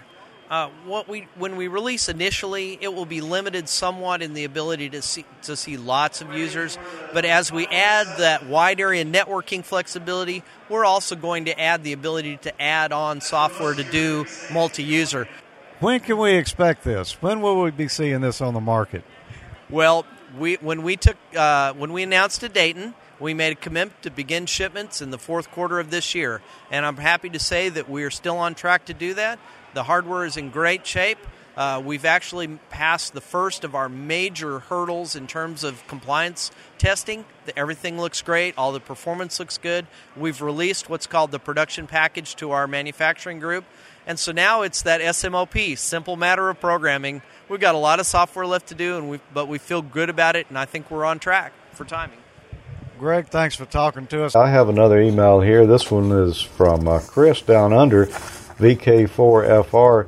[0.55, 4.89] Uh, what we when we release initially, it will be limited somewhat in the ability
[4.89, 6.77] to see to see lots of users.
[7.11, 11.91] But as we add that wide area networking flexibility, we're also going to add the
[11.91, 15.27] ability to add on software to do multi-user.
[15.81, 17.21] When can we expect this?
[17.21, 19.03] When will we be seeing this on the market?
[19.69, 20.05] Well,
[20.39, 24.09] we when we took uh, when we announced to Dayton, we made a commitment to
[24.09, 26.41] begin shipments in the fourth quarter of this year,
[26.71, 29.37] and I'm happy to say that we are still on track to do that.
[29.75, 31.17] The hardware is in great shape.
[31.57, 37.25] Uh, we've actually passed the first of our major hurdles in terms of compliance testing.
[37.57, 39.85] Everything looks great, all the performance looks good.
[40.15, 43.65] We've released what's called the production package to our manufacturing group.
[44.07, 47.21] And so now it's that SMOP, simple matter of programming.
[47.49, 50.09] We've got a lot of software left to do, and we, but we feel good
[50.09, 52.19] about it, and I think we're on track for timing.
[52.97, 54.37] Greg, thanks for talking to us.
[54.37, 55.65] I have another email here.
[55.67, 58.07] This one is from uh, Chris down under,
[58.59, 60.07] VK4FR,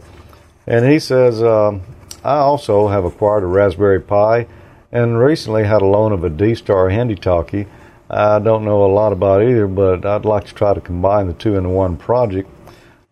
[0.66, 1.82] and he says, um,
[2.24, 4.48] I also have acquired a Raspberry Pi
[4.92, 7.68] and recently had a loan of a D-Star Handy Talkie.
[8.10, 11.34] I don't know a lot about either, but I'd like to try to combine the
[11.34, 12.50] two into one project.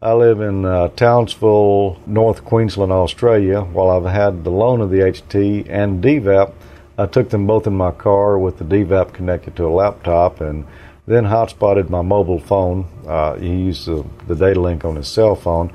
[0.01, 3.61] I live in uh, Townsville, North Queensland, Australia.
[3.61, 6.53] While I've had the loan of the HT and DVAP,
[6.97, 10.65] I took them both in my car with the DVAP connected to a laptop and
[11.07, 12.87] then hotspotted my mobile phone.
[13.07, 15.71] Uh, he used the, the data link on his cell phone,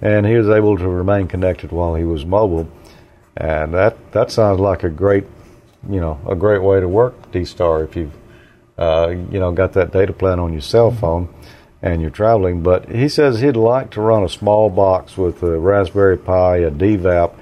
[0.00, 2.68] and he was able to remain connected while he was mobile.
[3.36, 5.24] And that that sounds like a great,
[5.88, 8.14] you know, a great way to work D-Star if you've,
[8.76, 11.32] uh, you know, got that data plan on your cell phone
[11.80, 12.62] and you're traveling.
[12.62, 16.70] But he says he'd like to run a small box with a Raspberry Pi, a
[16.70, 17.32] DVAP,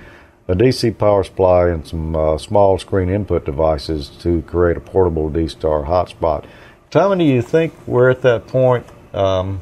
[0.49, 5.31] a DC power supply, and some uh, small screen input devices to create a portable
[5.31, 6.45] D-Star hotspot.
[6.91, 8.87] Tommy, do you think we're at that point?
[9.13, 9.61] Um,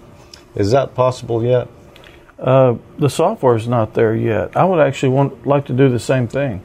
[0.55, 1.69] is that possible yet?
[2.39, 4.57] Uh, the software is not there yet.
[4.57, 6.63] I would actually want like to do the same thing.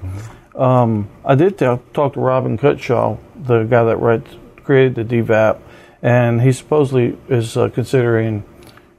[0.56, 4.28] Um, I did tell, talk to Robin Cutshaw, the guy that read,
[4.64, 5.60] created the DVAP,
[6.02, 8.44] and he supposedly is uh, considering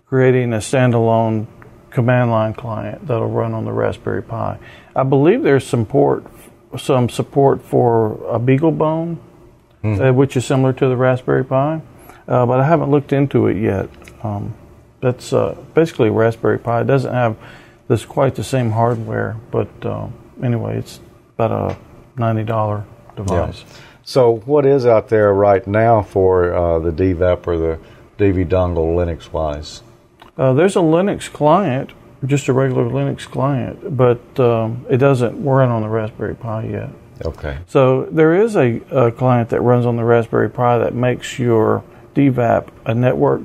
[0.06, 1.46] creating a standalone
[1.90, 4.58] command line client that'll run on the Raspberry Pi.
[4.96, 6.24] I believe there's support,
[6.78, 9.18] some support for a BeagleBone,
[9.82, 11.80] uh, which is similar to the Raspberry Pi,
[12.28, 13.88] uh, but I haven't looked into it yet.
[14.22, 14.54] Um,
[15.00, 16.82] that's uh, basically a Raspberry Pi.
[16.82, 17.36] It doesn't have
[17.88, 20.08] this quite the same hardware, but uh,
[20.42, 21.00] anyway, it's
[21.36, 21.78] about a
[22.18, 22.84] ninety dollar
[23.16, 23.64] device.
[24.02, 27.78] So, what is out there right now for uh, the DVAP or the
[28.18, 29.82] DV dongle Linux wise?
[30.36, 31.92] Uh, there's a Linux client,
[32.26, 36.90] just a regular Linux client, but um, it doesn't run on the Raspberry Pi yet.
[37.24, 37.58] Okay.
[37.66, 41.84] So there is a, a client that runs on the Raspberry Pi that makes your
[42.14, 43.42] DVAP a network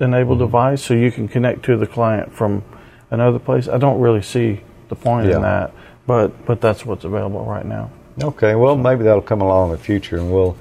[0.00, 2.62] enabled device, so you can connect to the client from
[3.10, 3.68] another place.
[3.68, 5.36] I don't really see the point Yeah.
[5.36, 5.72] in that,
[6.06, 7.90] but but that's what's available right now.
[8.22, 8.54] Okay.
[8.54, 10.56] Well, maybe that'll come along in the future, and we'll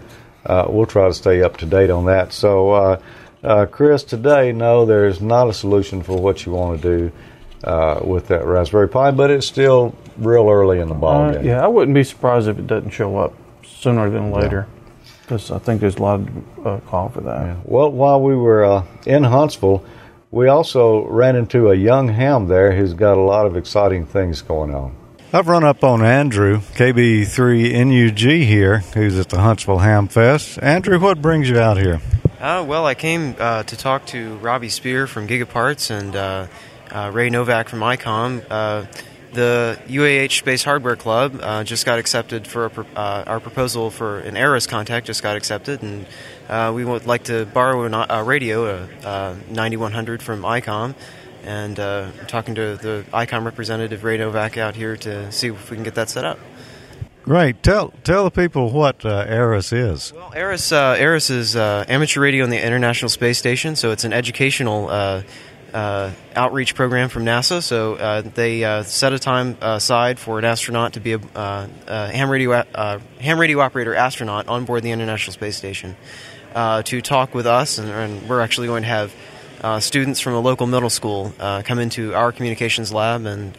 [0.46, 2.34] uh, we'll try to stay up to date on that.
[2.34, 3.00] So, uh,
[3.44, 7.12] uh, Chris, today, no, there's not a solution for what you want to do
[7.64, 11.46] uh, with that Raspberry Pi, but it's still real early in the ball Uh, game.
[11.46, 13.34] yeah, I wouldn't be surprised if it doesn't show up
[13.66, 14.68] sooner than later,
[15.22, 16.28] because I think there's a lot of
[16.68, 17.58] uh, call for that.
[17.66, 19.84] Well, while we were uh, in Huntsville,
[20.32, 24.42] we also ran into a young ham there who's got a lot of exciting things
[24.42, 24.96] going on.
[25.36, 30.60] I've run up on Andrew, KB3NUG here, who's at the Huntsville Ham Fest.
[30.62, 32.02] Andrew, what brings you out here?
[32.40, 36.48] Uh, well, I came uh, to talk to Robbie Spear from Gigaparts and uh,
[36.92, 38.44] uh, Ray Novak from ICOM.
[39.34, 43.40] Uh, the UAH Space Hardware Club uh, just got accepted for a, pro- uh, our
[43.40, 45.08] proposal for an ARISS contact.
[45.08, 46.06] Just got accepted, and
[46.50, 50.96] uh, we would like to borrow an, a radio, a, a 9100 from ICOM.
[51.44, 55.70] And uh, I'm talking to the ICOM representative Ray Novak out here to see if
[55.70, 56.40] we can get that set up.
[57.24, 57.64] Great.
[57.64, 60.14] Tell tell the people what uh, ARISS is.
[60.14, 64.04] Well, ARISS, uh, ARISS is uh, amateur radio on the International Space Station, so it's
[64.04, 64.90] an educational
[65.74, 67.62] uh, outreach program from NASA.
[67.62, 71.68] So uh, they uh, set a time aside for an astronaut to be a, uh,
[71.88, 75.96] a ham radio uh, ham radio operator astronaut on board the International Space Station
[76.56, 79.14] uh, to talk with us, and, and we're actually going to have.
[79.80, 83.56] Students from a local middle school come into our communications lab and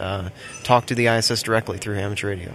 [0.62, 2.52] talk to the ISS directly through amateur radio.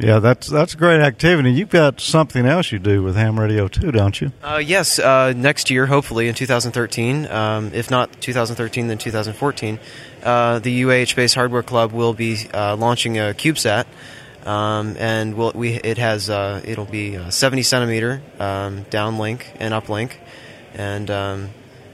[0.00, 1.52] Yeah, that's that's a great activity.
[1.52, 4.32] You've got something else you do with ham radio too, don't you?
[4.42, 7.26] Uh, yes, uh, next year, hopefully in 2013.
[7.26, 9.78] Um, if not 2013, then 2014.
[10.22, 13.86] Uh, the UAH Space Hardware Club will be uh, launching a CubeSat,
[14.46, 19.74] um, and we'll, we it has uh, it'll be uh, 70 centimeter um, downlink and
[19.74, 20.12] uplink,
[20.74, 21.50] and um,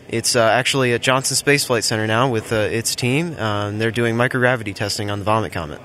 [0.08, 3.36] it's uh, actually at Johnson Space Flight Center now with uh, its team.
[3.38, 5.80] Um, they're doing microgravity testing on the Vomit Comet.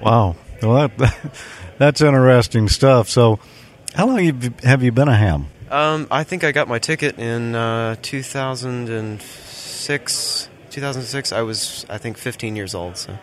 [0.00, 0.36] Wow.
[0.62, 1.14] Well, that,
[1.78, 3.08] that's interesting stuff.
[3.08, 3.38] So,
[3.94, 4.18] how long
[4.62, 5.46] have you, been a ham?
[5.70, 10.48] Um, I think I got my ticket in uh, 2006.
[10.70, 11.32] 2006.
[11.32, 12.96] I was, I think, 15 years old.
[12.96, 13.16] So,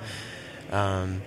[0.72, 1.22] um,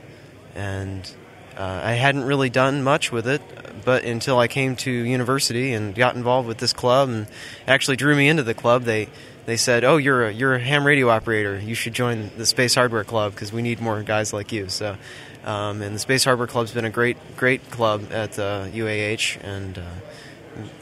[0.54, 1.10] and
[1.56, 3.42] uh, I hadn't really done much with it,
[3.84, 7.26] but until I came to university and got involved with this club, and
[7.66, 8.84] actually drew me into the club.
[8.84, 9.08] They
[9.46, 11.58] they said, "Oh, you're a, you're a ham radio operator.
[11.58, 14.96] You should join the Space Hardware Club because we need more guys like you." So.
[15.44, 19.78] Um, and the Space Hardware Club's been a great, great club at uh, UAH, and
[19.78, 19.82] uh,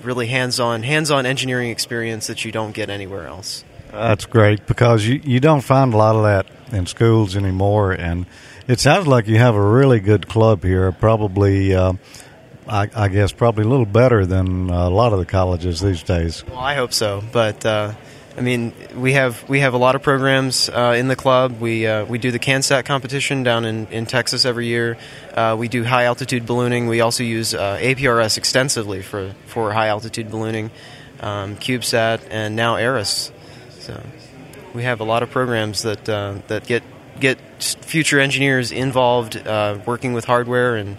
[0.02, 3.64] really hands-on, hands-on engineering experience that you don't get anywhere else.
[3.90, 8.26] That's great because you, you don't find a lot of that in schools anymore, and
[8.68, 10.92] it sounds like you have a really good club here.
[10.92, 11.94] Probably, uh,
[12.68, 16.46] I, I guess, probably a little better than a lot of the colleges these days.
[16.46, 17.94] Well, I hope so, but uh,
[18.40, 21.60] I mean, we have we have a lot of programs uh, in the club.
[21.60, 24.96] We uh, we do the CanSat competition down in, in Texas every year.
[25.34, 26.86] Uh, we do high altitude ballooning.
[26.86, 30.70] We also use uh, APRS extensively for for high altitude ballooning,
[31.20, 33.30] um, CubeSat, and now ARISS.
[33.80, 34.02] So
[34.72, 36.82] we have a lot of programs that uh, that get
[37.20, 40.96] get future engineers involved, uh, working with hardware and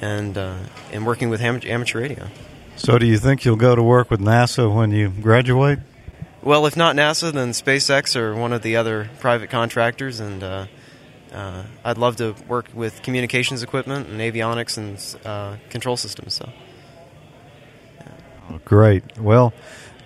[0.00, 2.26] and and working with amateur radio.
[2.74, 5.78] So, do you think you'll go to work with NASA when you graduate?
[6.42, 10.66] Well, if not NASA, then SpaceX or one of the other private contractors, and uh,
[11.34, 16.34] uh, I'd love to work with communications equipment and avionics and uh, control systems.
[16.34, 16.48] So.
[18.50, 19.18] Oh, great.
[19.18, 19.52] Well,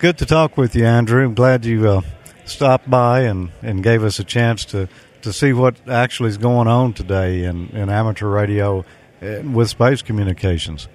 [0.00, 1.24] good to talk with you, Andrew.
[1.24, 2.00] I'm glad you uh,
[2.44, 4.88] stopped by and, and gave us a chance to,
[5.22, 8.84] to see what actually is going on today in, in amateur radio
[9.22, 10.88] uh, with space communications.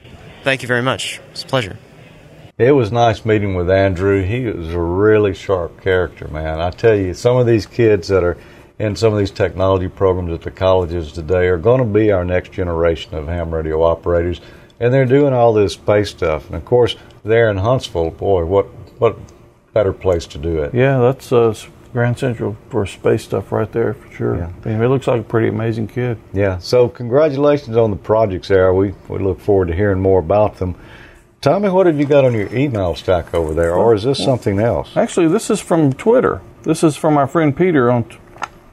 [0.44, 1.22] Thank you very much.
[1.32, 1.78] It's a pleasure.
[2.60, 4.22] It was nice meeting with Andrew.
[4.22, 6.60] He was a really sharp character, man.
[6.60, 8.36] I tell you, some of these kids that are
[8.78, 12.26] in some of these technology programs at the colleges today are going to be our
[12.26, 14.42] next generation of ham radio operators,
[14.78, 16.48] and they're doing all this space stuff.
[16.48, 18.66] And of course, there in Huntsville, boy, what
[19.00, 19.18] what
[19.72, 20.74] better place to do it?
[20.74, 21.56] Yeah, that's uh,
[21.94, 24.36] Grand Central for space stuff right there for sure.
[24.36, 24.52] Yeah.
[24.66, 26.18] I mean, it looks like a pretty amazing kid.
[26.34, 26.58] Yeah.
[26.58, 28.74] So congratulations on the projects, there.
[28.74, 30.76] We we look forward to hearing more about them.
[31.42, 34.60] Tommy, what have you got on your email stack over there, or is this something
[34.60, 34.98] else?
[34.98, 36.42] Actually, this is from Twitter.
[36.64, 38.18] This is from our friend Peter on t-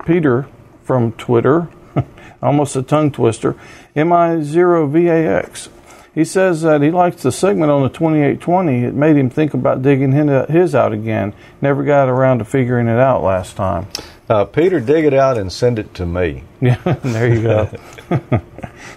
[0.05, 0.49] Peter
[0.83, 1.69] from Twitter.
[2.43, 3.55] Almost a tongue twister.
[3.95, 5.69] Mi0VAX.
[6.17, 8.85] He says that he likes the segment on the 2820.
[8.85, 11.35] It made him think about digging his out again.
[11.61, 13.87] Never got around to figuring it out last time.
[14.27, 16.43] Uh, Peter, dig it out and send it to me.
[16.59, 17.71] Yeah, there you go.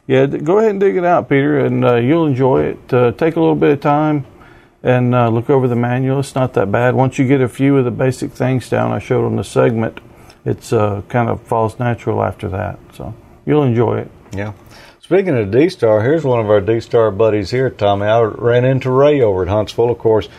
[0.07, 2.93] yeah, go ahead and dig it out, Peter, and uh, you'll enjoy it.
[2.93, 4.25] Uh, take a little bit of time
[4.81, 6.21] and uh, look over the manual.
[6.21, 6.95] It's not that bad.
[6.95, 9.99] Once you get a few of the basic things down, I showed on the segment,
[10.45, 12.79] it's uh, kind of falls natural after that.
[12.93, 13.13] So
[13.45, 14.11] you'll enjoy it.
[14.31, 14.53] Yeah.
[15.09, 18.05] Speaking of D Star, here's one of our D Star buddies here, Tommy.
[18.05, 19.89] I ran into Ray over at Huntsville.
[19.89, 20.29] Of course,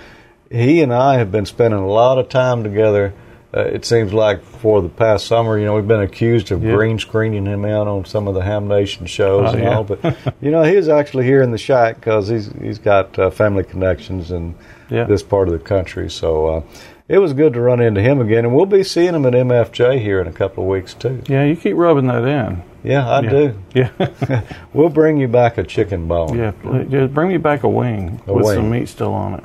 [0.48, 3.12] he and I have been spending a lot of time together
[3.52, 6.76] uh, it seems like for the past summer, you know, we've been accused of Yeah.
[6.76, 9.74] green screening him out on some of the Ham Nation shows Oh, and yeah.
[9.74, 9.82] all.
[9.82, 13.64] But you know, he's actually here in the shack because he's he's got uh, family
[13.64, 14.54] connections in
[14.88, 15.02] Yeah.
[15.02, 16.08] this part of the country.
[16.10, 16.62] So uh,
[17.08, 20.00] it was good to run into him again, and we'll be seeing him at MFJ
[20.00, 21.20] here in a couple of weeks too.
[21.26, 22.62] Yeah, you keep rubbing that in.
[22.82, 23.30] Yeah, I Yeah.
[23.30, 23.54] do.
[23.74, 26.36] Yeah, We'll bring you back a chicken bone.
[26.38, 26.52] yeah.
[26.88, 28.54] Just bring me back a wing A with wing.
[28.56, 29.44] some meat still on it.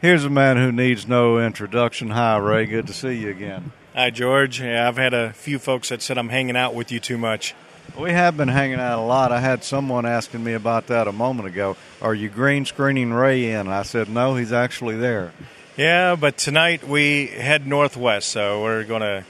[0.00, 2.10] Here's a man who needs no introduction.
[2.10, 2.66] Hi, Ray.
[2.66, 3.72] Good to see you again.
[3.96, 4.60] Hi, George.
[4.60, 7.54] Yeah, I've had a few folks that said I'm hanging out with you too much.
[7.98, 9.32] We have been hanging out a lot.
[9.32, 11.76] I had someone asking me about that a moment ago.
[12.00, 13.66] Are you green screening Ray in?
[13.66, 15.32] I said, no, he's actually there.
[15.76, 19.24] Yeah, but tonight we head northwest, so we're going to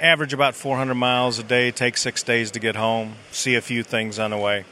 [0.00, 3.82] average about 400 miles a day, take six days to get home, see a few
[3.82, 4.64] things on the way.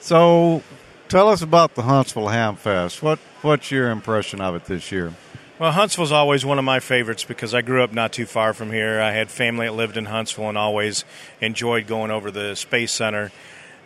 [0.00, 0.62] So
[1.08, 3.02] tell us about the Huntsville Ham Fest.
[3.02, 5.12] What, what's your impression of it this year?
[5.58, 8.70] Well, Huntsville's always one of my favorites because I grew up not too far from
[8.70, 9.00] here.
[9.00, 11.04] I had family that lived in Huntsville and always
[11.40, 13.32] enjoyed going over the Space Center.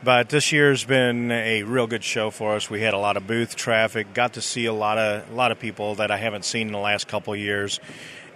[0.02, 2.70] But this year's been a real good show for us.
[2.70, 5.52] We had a lot of booth traffic, got to see a lot of a lot
[5.52, 7.80] of people that I haven't seen in the last couple years,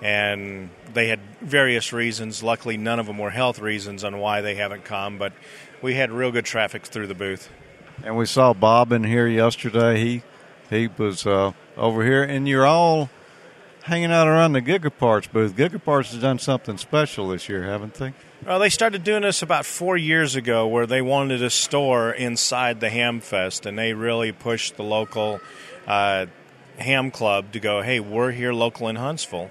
[0.04, 2.42] and they had various reasons.
[2.42, 5.32] Luckily, none of them were health reasons on why they haven't come, but
[5.80, 7.48] we had real good traffic through the booth.
[8.04, 9.98] And we saw Bob in here yesterday.
[9.98, 10.22] He
[10.68, 13.08] he was uh, over here, and you're all
[13.84, 15.56] hanging out around the Gigaparts booth.
[15.56, 18.12] Gigaparts has done something special this year, haven't they?
[18.44, 22.80] Well, they started doing this about four years ago, where they wanted a store inside
[22.80, 25.40] the Ham Fest, and they really pushed the local
[25.86, 26.26] uh,
[26.76, 29.50] ham club to go, "Hey, we're here local in Huntsville."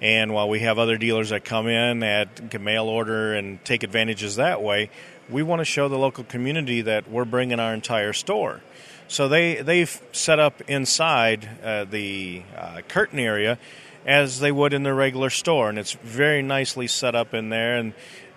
[0.00, 3.82] And while we have other dealers that come in that can mail order and take
[3.82, 4.90] advantages that way,
[5.28, 8.62] we want to show the local community that we're bringing our entire store.
[9.08, 13.58] So they they've set up inside uh, the uh, curtain area
[14.06, 17.76] as they would in their regular store, and it's very nicely set up in there.
[17.76, 17.92] And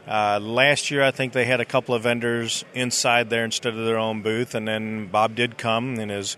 [0.07, 3.85] uh, last year, I think they had a couple of vendors inside there instead of
[3.85, 6.35] their own booth, and then Bob did come in his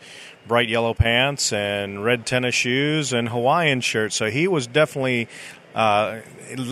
[0.47, 4.13] bright yellow pants and red tennis shoes and Hawaiian shirt.
[4.13, 5.27] So he was definitely
[5.73, 6.19] uh,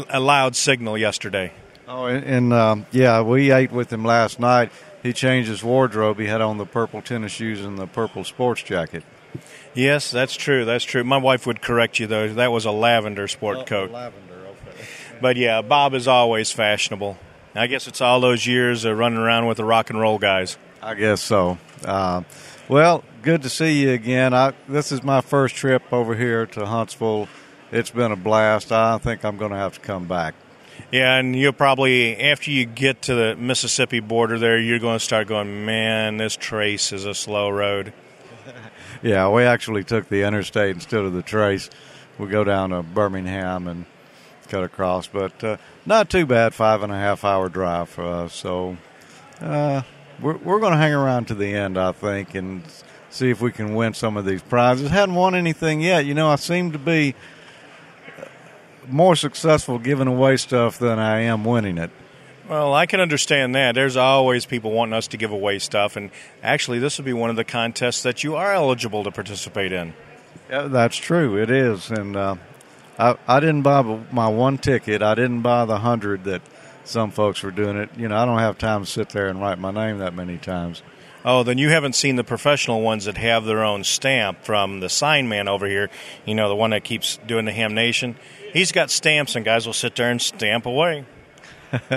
[0.09, 1.51] a loud signal yesterday.
[1.87, 4.71] Oh, and, and um, yeah, we ate with him last night.
[5.01, 6.17] He changed his wardrobe.
[6.17, 9.03] He had on the purple tennis shoes and the purple sports jacket.
[9.73, 10.63] Yes, that's true.
[10.63, 11.03] That's true.
[11.03, 12.29] My wife would correct you though.
[12.33, 13.91] That was a lavender sport coat.
[13.91, 14.32] Lavender.
[15.23, 17.17] But yeah, Bob is always fashionable.
[17.55, 20.57] I guess it's all those years of running around with the rock and roll guys.
[20.81, 21.57] I guess so.
[21.85, 22.23] Uh,
[22.67, 24.33] well, good to see you again.
[24.33, 27.29] I, this is my first trip over here to Huntsville.
[27.71, 28.73] It's been a blast.
[28.73, 30.35] I think I'm going to have to come back.
[30.91, 35.05] Yeah, and you'll probably after you get to the Mississippi border there, you're going to
[35.05, 37.93] start going, man, this trace is a slow road.
[39.01, 41.69] Yeah, we actually took the interstate instead of the trace.
[42.17, 43.85] We go down to Birmingham and
[44.53, 46.53] cut across, but uh, not too bad.
[46.53, 48.33] Five and a half hour drive for us.
[48.33, 48.77] So
[49.41, 49.81] uh,
[50.21, 52.63] we're we're going to hang around to the end, I think, and
[53.09, 54.89] see if we can win some of these prizes.
[54.91, 56.05] Hadn't won anything yet.
[56.05, 57.15] You know, I seem to be
[58.87, 61.89] more successful giving away stuff than I am winning it.
[62.47, 63.73] Well, I can understand that.
[63.73, 66.11] There's always people wanting us to give away stuff, and
[66.43, 69.93] actually, this will be one of the contests that you are eligible to participate in.
[70.49, 71.41] Yeah, that's true.
[71.41, 72.35] It is, and uh,
[72.97, 73.81] I I didn't buy
[74.11, 75.01] my one ticket.
[75.01, 76.41] I didn't buy the hundred that
[76.83, 77.89] some folks were doing it.
[77.97, 80.37] You know, I don't have time to sit there and write my name that many
[80.37, 80.81] times.
[81.25, 84.89] Oh, then you haven't seen the professional ones that have their own stamp from the
[84.89, 85.89] sign man over here.
[86.25, 88.17] You know, the one that keeps doing the Ham Nation.
[88.51, 91.05] He's got stamps, and guys will sit there and stamp away.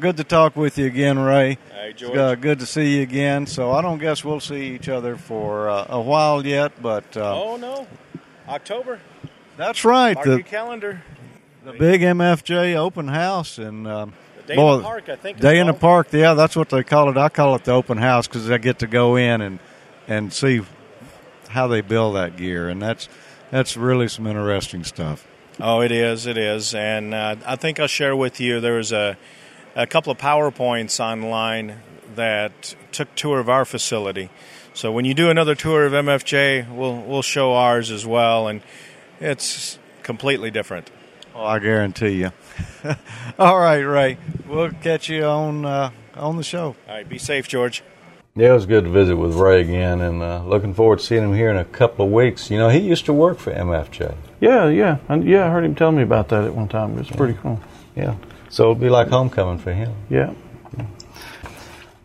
[0.00, 1.58] good to talk with you again, Ray.
[1.72, 2.16] Hey, George.
[2.16, 3.46] Uh, good to see you again.
[3.46, 7.42] So I don't guess we'll see each other for uh, a while yet, but uh,
[7.42, 7.86] oh no,
[8.46, 9.00] October.
[9.56, 10.14] That's right.
[10.14, 11.02] Mark the, calendar.
[11.64, 13.86] The big MFJ open house and.
[13.86, 14.12] Um,
[14.46, 15.40] Day boy, in the park, I think.
[15.40, 17.16] Day in the park, yeah, that's what they call it.
[17.16, 19.58] I call it the open house because I get to go in and
[20.06, 20.60] and see
[21.48, 23.08] how they build that gear, and that's
[23.50, 25.26] that's really some interesting stuff.
[25.60, 28.60] Oh, it is, it is, and uh, I think I'll share with you.
[28.60, 29.16] There was a
[29.74, 31.80] a couple of powerpoints online
[32.14, 34.30] that took tour of our facility.
[34.74, 38.60] So when you do another tour of MFJ, we'll we'll show ours as well, and
[39.24, 40.90] it's completely different.
[41.34, 42.30] Oh, I guarantee you.
[43.38, 44.18] All right, Ray.
[44.46, 46.76] We'll catch you on uh, on the show.
[46.88, 47.82] All right, be safe, George.
[48.36, 51.22] Yeah, it was good to visit with Ray again, and uh, looking forward to seeing
[51.22, 52.50] him here in a couple of weeks.
[52.50, 54.14] You know, he used to work for MFJ.
[54.40, 55.46] Yeah, yeah, and yeah.
[55.46, 56.94] I heard him tell me about that at one time.
[56.94, 57.16] It was yeah.
[57.16, 57.60] pretty cool.
[57.96, 58.16] Yeah,
[58.50, 59.94] so it'll be like homecoming for him.
[60.10, 60.34] Yeah.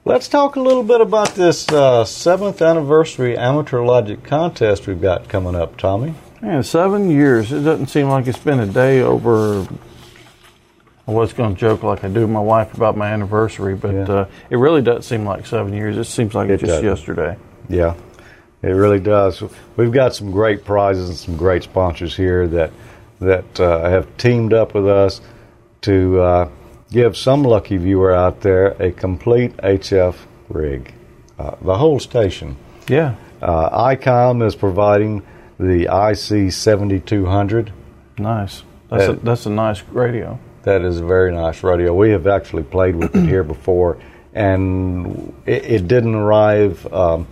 [0.05, 5.27] Let's talk a little bit about this uh, seventh anniversary amateur logic contest we've got
[5.27, 6.15] coming up, Tommy.
[6.41, 7.51] Man, seven years.
[7.51, 9.67] It doesn't seem like it's been a day over.
[11.07, 13.93] I was going to joke like I do with my wife about my anniversary, but
[13.93, 14.03] yeah.
[14.03, 15.97] uh, it really does seem like seven years.
[15.97, 16.83] It seems like it just does.
[16.83, 17.35] yesterday.
[17.67, 17.95] Yeah,
[18.61, 19.43] it really does.
[19.75, 22.71] We've got some great prizes and some great sponsors here that
[23.19, 25.19] that uh, have teamed up with us
[25.81, 26.49] to uh,
[26.89, 30.15] give some lucky viewer out there a complete HF
[30.47, 30.93] rig,
[31.37, 32.55] uh, the whole station.
[32.87, 33.15] Yeah.
[33.41, 35.21] Uh, ICOM is providing
[35.59, 37.73] the IC 7200.
[38.17, 38.63] Nice.
[38.89, 40.39] That's, that, a, that's a nice radio.
[40.63, 41.93] That is a very nice radio.
[41.93, 43.97] We have actually played with it here before,
[44.33, 47.27] and it, it didn't arrive um,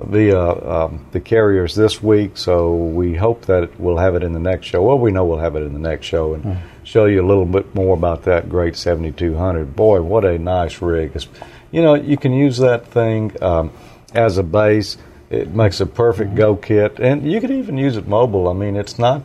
[0.00, 4.40] via um, the carriers this week, so we hope that we'll have it in the
[4.40, 4.82] next show.
[4.82, 6.58] Well, we know we'll have it in the next show and mm.
[6.84, 9.76] show you a little bit more about that great 7200.
[9.76, 11.12] Boy, what a nice rig.
[11.14, 11.28] It's,
[11.70, 13.72] you know, you can use that thing um,
[14.14, 14.96] as a base
[15.30, 16.38] it makes a perfect mm-hmm.
[16.38, 18.48] go kit, and you could even use it mobile.
[18.48, 19.22] I mean, it's not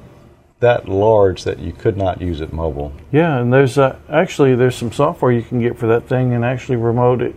[0.60, 2.92] that large that you could not use it mobile.
[3.12, 6.44] Yeah, and there's uh, actually there's some software you can get for that thing and
[6.44, 7.36] actually remote it,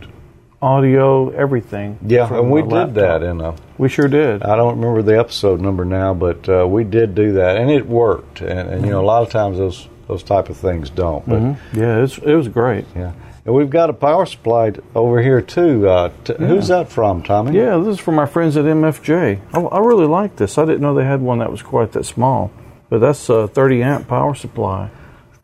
[0.61, 1.99] audio, everything.
[2.07, 3.55] Yeah, and we did that in a.
[3.79, 4.43] We sure did.
[4.43, 7.87] I don't remember the episode number now, but uh, we did do that, and it
[7.87, 8.41] worked.
[8.41, 11.27] And, and you know, a lot of times those those type of things don't.
[11.29, 11.81] But mm-hmm.
[11.81, 12.85] yeah, it's, it was great.
[12.95, 13.13] Yeah.
[13.45, 15.89] And we've got a power supply over here too.
[15.89, 16.47] Uh, t- yeah.
[16.47, 17.57] Who's that from, Tommy?
[17.57, 19.41] Yeah, this is from our friends at MFJ.
[19.53, 20.59] I, I, really like this.
[20.59, 22.53] I didn't know they had one that was quite that small,
[22.89, 24.91] but that's a 30 amp power supply.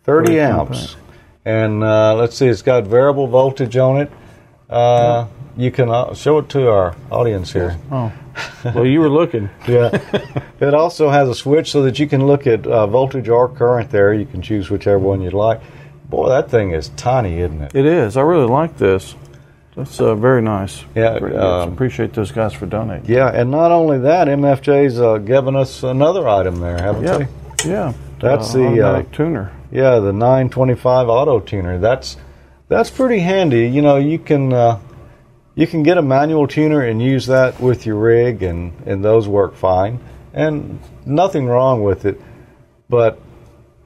[0.05, 0.97] 30 amps,
[1.45, 4.13] and uh, let's see, it's got variable voltage on it.
[4.71, 5.63] Uh, yeah.
[5.65, 7.77] You can uh, show it to our audience here.
[7.91, 8.13] Oh,
[8.65, 9.51] well, you were looking.
[9.69, 9.91] yeah.
[10.61, 13.91] It also has a switch so that you can look at uh, voltage or current
[13.91, 14.15] there.
[14.15, 15.61] You can choose whichever one you'd like.
[16.09, 17.75] Boy, that thing is tiny, isn't it?
[17.75, 18.17] It is.
[18.17, 19.15] I really like this.
[19.77, 20.85] That's uh, very nice.
[20.97, 23.09] Yeah, um, appreciate those guys for donating.
[23.09, 27.19] Yeah, and not only that, MFJ's uh, given us another item there, haven't yeah.
[27.19, 27.71] they?
[27.71, 29.53] Yeah, that's uh, the uh, tuner.
[29.71, 31.79] Yeah, the 925 auto tuner.
[31.79, 32.17] That's
[32.67, 33.69] that's pretty handy.
[33.69, 34.81] You know, you can uh,
[35.55, 39.29] you can get a manual tuner and use that with your rig, and and those
[39.29, 40.01] work fine,
[40.33, 42.21] and nothing wrong with it.
[42.89, 43.21] But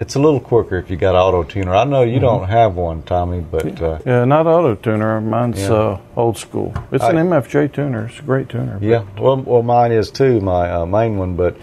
[0.02, 1.72] it's a little quicker if you got auto tuner.
[1.76, 2.22] I know you mm-hmm.
[2.22, 5.20] don't have one, Tommy, but uh, yeah, not auto tuner.
[5.20, 5.72] Mine's yeah.
[5.72, 6.74] uh, old school.
[6.90, 8.06] It's I, an MFJ tuner.
[8.06, 8.80] It's a great tuner.
[8.82, 11.36] Yeah, well, well, mine is too, my uh, main one.
[11.36, 11.56] But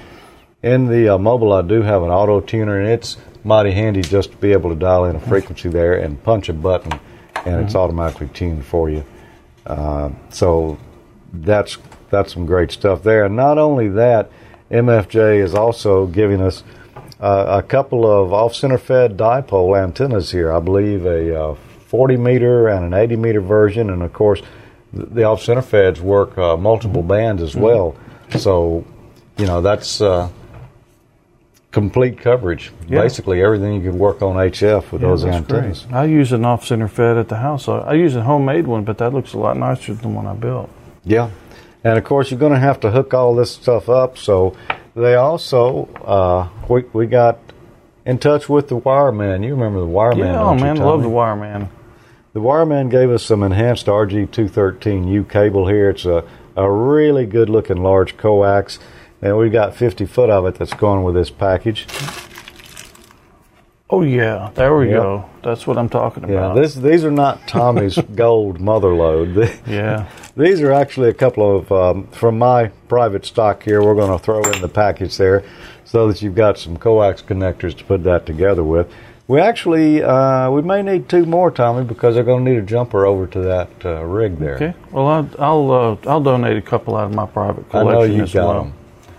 [0.63, 4.31] in the uh, mobile, I do have an auto tuner, and it's mighty handy just
[4.31, 7.01] to be able to dial in a frequency there and punch a button, and
[7.43, 7.65] mm-hmm.
[7.65, 9.03] it's automatically tuned for you.
[9.65, 10.79] Uh, so
[11.33, 11.77] that's
[12.09, 13.25] that's some great stuff there.
[13.25, 14.31] And not only that,
[14.71, 16.63] MFJ is also giving us
[17.19, 20.51] uh, a couple of off-center fed dipole antennas here.
[20.51, 21.55] I believe a uh,
[21.87, 24.41] 40 meter and an 80 meter version, and of course,
[24.93, 27.95] the, off-center feds work uh, multiple bands as well.
[28.37, 28.85] So,
[29.37, 30.29] you know, that's uh,
[31.71, 32.71] complete coverage.
[32.87, 33.01] Yeah.
[33.01, 35.83] Basically, everything you can work on HF with yeah, those antennas.
[35.83, 35.95] Great.
[35.95, 37.67] I use an off-center fed at the house.
[37.67, 40.25] I, I use a homemade one, but that looks a lot nicer than the one
[40.25, 40.69] I built.
[41.03, 41.31] Yeah.
[41.83, 44.17] And of course, you're going to have to hook all this stuff up.
[44.17, 44.55] So
[44.99, 47.39] they also, uh, we, we got
[48.05, 49.43] in touch with the Wireman.
[49.45, 50.17] You remember the Wireman?
[50.19, 51.69] Yeah, oh man, love the Wireman.
[52.33, 55.89] The Wireman gave us some enhanced RG213U cable here.
[55.89, 56.23] It's a,
[56.55, 58.79] a really good looking large coax,
[59.21, 61.87] and we've got 50 foot of it that's going with this package.
[63.91, 64.95] Oh yeah, there we Yep.
[65.01, 65.29] go.
[65.41, 66.55] That's what I'm talking Yeah, about.
[66.57, 69.51] this, these are not Tommy's gold mother load.
[69.65, 70.07] Yeah,
[70.39, 73.83] These are actually a couple of um, from my private stock here.
[73.83, 75.43] We're going to throw in the package there,
[75.83, 78.89] so that you've got some coax connectors to put that together with.
[79.27, 82.65] We actually uh, we may need two more, Tommy, because they're going to need a
[82.65, 84.55] jumper over to that uh, rig there.
[84.55, 84.73] okay.
[84.91, 88.21] Well, I'll I'll, uh, I'll donate a couple out of my private I know collection
[88.21, 88.61] as got well.
[88.61, 88.73] 'em.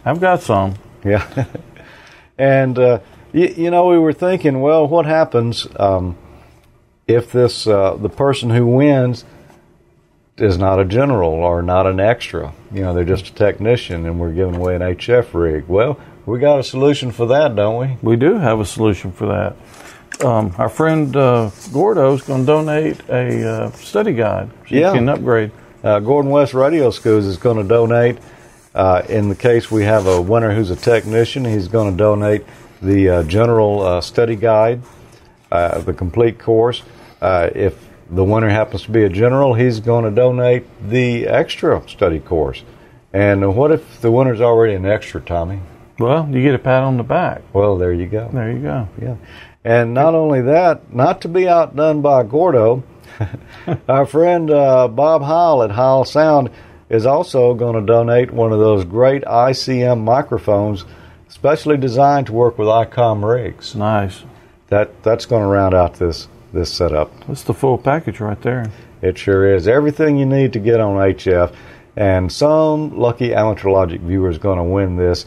[0.07, 0.77] I've got some.
[1.05, 1.45] Yeah.
[2.39, 3.01] and, uh,
[3.35, 6.17] you, you know, we were thinking, well, what happens um,
[7.07, 9.27] if this, uh, the person who wins
[10.37, 12.53] is not a general or not an extra?
[12.73, 15.65] You know, they're just a technician and we're giving away an HF rig.
[15.69, 17.97] Well, we got a solution for that, don't we?
[18.03, 20.25] We do have a solution for that.
[20.25, 24.51] Um, our friend uh, Gordo is going to donate a uh, study guide.
[24.69, 24.89] So Yeah.
[24.93, 25.51] you can upgrade.
[25.83, 28.19] Uh, Gordon West Radio Schools is going to donate.
[28.75, 32.45] Uh, in the case we have a winner who's a technician, he's going to donate
[32.83, 34.83] the uh, general uh, study guide,
[35.51, 36.83] uh, the complete course.
[37.21, 37.75] Uh, if
[38.11, 42.63] the winner happens to be a general, he's going to donate the extra study course.
[43.13, 45.61] And what if the winner's already an extra, Tommy?
[45.99, 47.43] Well, you get a pat on the back.
[47.53, 48.29] Well, there you go.
[48.33, 48.89] There you go.
[49.01, 49.17] Yeah.
[49.65, 52.83] And not only that, not to be outdone by Gordo,
[53.89, 56.51] our friend uh, Bob Heil at Heil Sound
[56.89, 60.85] is also going to donate one of those great ICM microphones,
[61.29, 63.75] specially designed to work with ICOM rigs.
[63.75, 64.23] Nice.
[64.69, 67.13] That that's going to round out this this setup.
[67.27, 68.71] That's the full package right there.
[69.03, 71.55] It sure is everything you need to get on HF,
[71.97, 75.27] and some lucky amateur logic viewer is going to win this,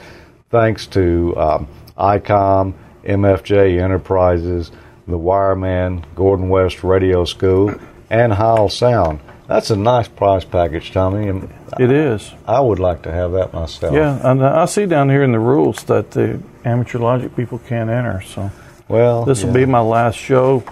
[0.50, 1.68] thanks to um,
[1.98, 4.72] ICOM, MFJ Enterprises,
[5.08, 7.74] the Wireman, Gordon West Radio School,
[8.10, 9.20] and Heil Sound.
[9.48, 12.32] That's a nice prize package, Tommy, and It is.
[12.48, 13.94] I would like to have that myself.
[13.94, 17.90] Yeah, and I see down here in the rules that the amateur logic people can't
[17.90, 18.22] enter.
[18.22, 18.52] So
[18.88, 19.66] Well, this will yeah.
[19.66, 20.64] be my last show.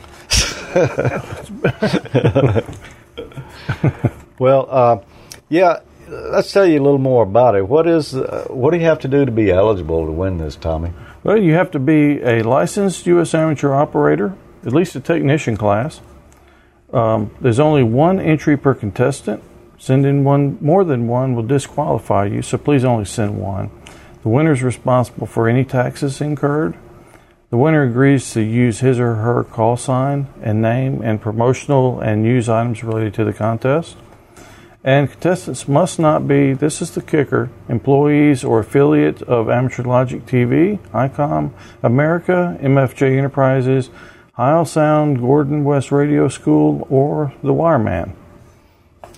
[4.42, 4.98] Well, uh,
[5.50, 5.82] yeah.
[6.08, 7.68] Let's tell you a little more about it.
[7.68, 10.56] What is uh, what do you have to do to be eligible to win this,
[10.56, 10.94] Tommy?
[11.24, 13.36] Well, you have to be a licensed U.S.
[13.36, 16.02] amateur operator, at least a technician class.
[16.92, 19.44] Um, there's only one entry per contestant.
[19.78, 23.70] Sending one more than one will disqualify you, so please only send one.
[24.24, 26.76] The winner is responsible for any taxes incurred.
[27.52, 32.24] The winner agrees to use his or her call sign and name and promotional and
[32.24, 33.98] news items related to the contest.
[34.86, 40.26] And contestants must not be, this is the kicker, employees or affiliate of Amateur Logic
[40.26, 41.52] TV, ICOM,
[41.84, 43.90] America, MFJ Enterprises,
[44.32, 48.14] Heil Sound, Gordon West Radio School, or The Wireman.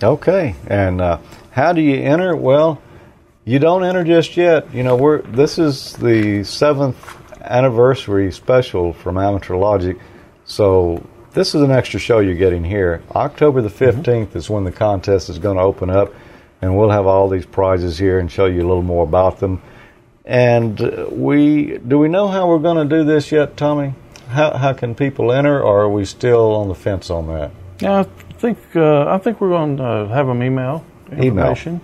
[0.02, 1.18] Okay, and uh,
[1.52, 2.34] how do you enter?
[2.34, 2.82] Well,
[3.44, 4.74] you don't enter just yet.
[4.74, 6.96] You know, we're this is the seventh
[7.50, 9.96] anniversary special from Amateur Logic,
[10.44, 13.02] so this is an extra show you're getting here.
[13.14, 16.12] October the 15th is when the contest is going to open up,
[16.62, 19.60] and we'll have all these prizes here and show you a little more about them.
[20.24, 23.94] And uh, we do we know how we're going to do this yet, Tommy?
[24.28, 27.50] How how can people enter, or are we still on the fence on that?
[27.80, 28.02] Yeah, I
[28.38, 30.82] think uh, I think we're going to have them email
[31.12, 31.26] Email.
[31.50, 31.80] information.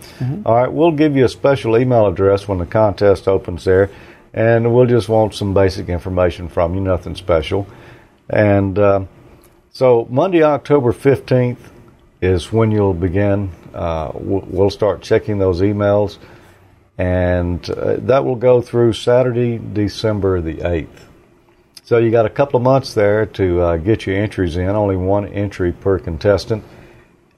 [0.46, 3.90] All right, we'll give you a special email address when the contest opens there,
[4.32, 7.66] and we'll just want some basic information from you, nothing special.
[8.28, 9.04] And uh,
[9.70, 11.58] so Monday, October 15th
[12.20, 13.50] is when you'll begin.
[13.74, 16.18] Uh, we'll, start checking those emails,
[16.98, 20.88] and uh, that will go through Saturday, December the 8th.
[21.84, 24.96] So you got a couple of months there to uh, get your entries in, only
[24.96, 26.62] one entry per contestant.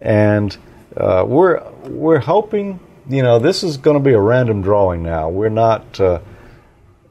[0.01, 0.55] And
[0.97, 5.31] uh, we're we're hoping, you know, this is going to be a random drawing now.
[5.31, 5.99] We're not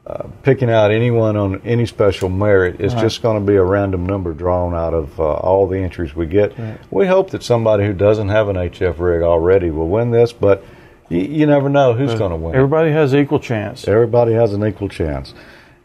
[0.06, 2.80] uh, uh, picking out anyone on any special merit.
[2.80, 3.02] is Right.
[3.02, 6.26] just going to be a random number drawn out of uh, all the entries we
[6.26, 6.52] get.
[6.90, 10.64] We hope that somebody who doesn't have an HF rig already will win this, but
[11.08, 12.54] you, you never know who's going to win.
[12.56, 13.86] Everybody has equal chance.
[13.86, 15.34] Everybody has an equal chance.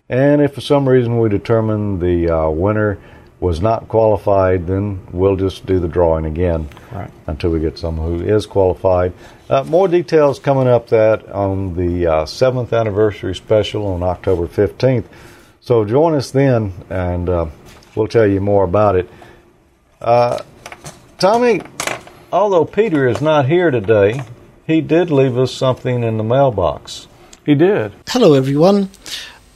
[0.09, 2.97] And if for some reason we determine the uh, winner
[3.39, 7.11] was not qualified, then we'll just do the drawing again Right.
[7.28, 9.13] until we get someone who is qualified.
[9.49, 15.05] Uh, more details coming up that on the uh, seventh anniversary special on October 15th.
[15.61, 17.45] So join us then, and uh,
[17.95, 19.09] we'll tell you more about it.
[20.01, 20.43] Uh,
[21.17, 21.61] Tommy,
[22.31, 24.21] although Peter is not here today,
[24.65, 27.07] he did leave us something in the mailbox.
[27.45, 27.93] He did.
[28.09, 28.89] Hello, everyone.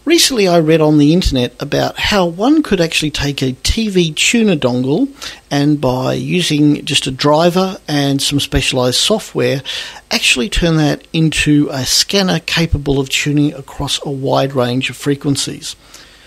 [0.04, 4.56] Recently, I read on the internet about how one could actually take a TV tuner
[4.56, 5.08] dongle
[5.52, 9.62] and by using just a driver and some specialized software,
[10.10, 15.76] actually turn that into a scanner capable of tuning across a wide range of frequencies.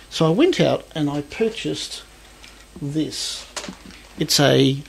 [0.08, 2.04] So I went out and I purchased
[2.80, 3.44] this.
[4.20, 4.80] It's a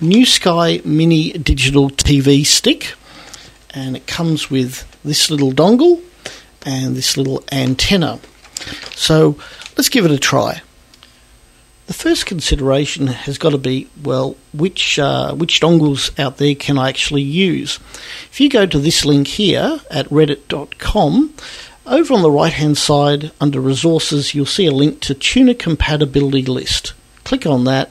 [0.00, 2.94] New Sky Mini Digital TV stick,
[3.70, 6.00] and it comes with this little dongle
[6.64, 8.20] and this little antenna.
[8.94, 9.36] So
[9.76, 10.62] let's give it a try.
[11.86, 16.78] The first consideration has got to be well, which uh, which dongles out there can
[16.78, 17.80] I actually use?
[18.30, 21.34] If you go to this link here at reddit.com,
[21.86, 26.42] over on the right hand side under resources, you'll see a link to tuner compatibility
[26.42, 26.92] list.
[27.24, 27.90] Click on that,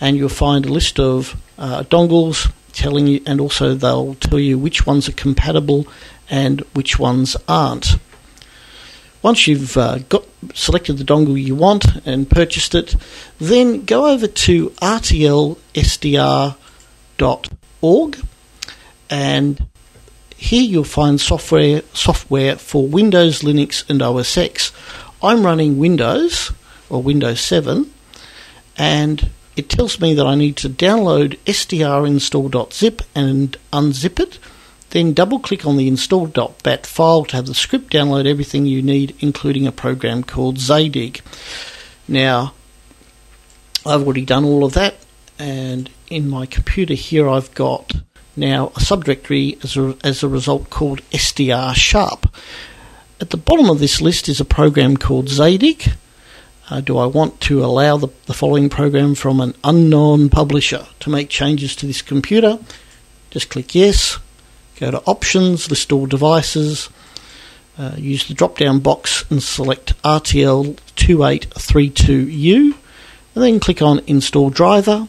[0.00, 4.58] and you'll find a list of uh, dongles telling you, and also they'll tell you
[4.58, 5.86] which ones are compatible
[6.30, 7.96] and which ones aren't.
[9.22, 10.24] Once you've uh, got
[10.54, 12.94] selected the dongle you want and purchased it,
[13.38, 15.56] then go over to rtlsdr.org
[19.08, 19.66] and
[20.36, 24.70] here you'll find software software for Windows, Linux and OS X.
[25.22, 26.52] I'm running Windows
[26.90, 27.92] or Windows 7
[28.76, 34.38] and it tells me that I need to download sdr-install.zip and unzip it
[34.96, 39.14] then double click on the install.bat file to have the script download everything you need,
[39.20, 41.20] including a program called Zadig.
[42.08, 42.54] Now,
[43.84, 44.94] I've already done all of that,
[45.38, 47.92] and in my computer here I've got
[48.36, 52.34] now a subdirectory as a, as a result called SDR sharp.
[53.20, 55.92] At the bottom of this list is a program called Zadig.
[56.70, 61.10] Uh, do I want to allow the, the following program from an unknown publisher to
[61.10, 62.58] make changes to this computer?
[63.30, 64.18] Just click yes.
[64.78, 66.90] Go to Options, list all devices,
[67.78, 72.74] uh, use the drop down box and select RTL2832U,
[73.34, 75.08] and then click on Install Driver.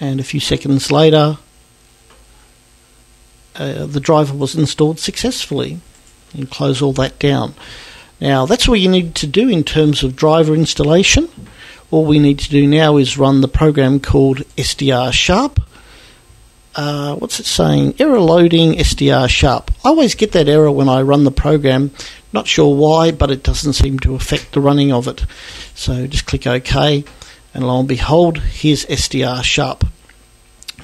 [0.00, 1.36] And a few seconds later,
[3.54, 5.80] uh, the driver was installed successfully.
[6.34, 7.54] And close all that down.
[8.20, 11.28] Now, that's all you need to do in terms of driver installation.
[11.90, 15.60] All we need to do now is run the program called SDR Sharp
[16.74, 17.94] uh, what's it saying?
[17.98, 19.72] Error loading SDR sharp.
[19.84, 21.90] I always get that error when I run the program.
[22.32, 25.26] Not sure why, but it doesn't seem to affect the running of it.
[25.74, 27.04] So just click OK,
[27.52, 29.84] and lo and behold, here's SDR sharp.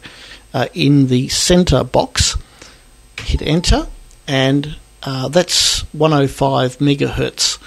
[0.52, 2.36] uh, in the center box.
[3.20, 3.86] Hit enter,
[4.26, 7.58] and uh, that's 105 megahertz.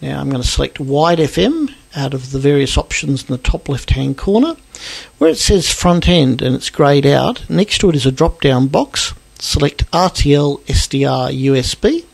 [0.00, 3.68] Now I'm going to select wide FM out of the various options in the top
[3.68, 4.56] left hand corner.
[5.18, 8.40] Where it says front end and it's greyed out, next to it is a drop
[8.40, 9.12] down box.
[9.38, 12.04] Select RTL SDR USB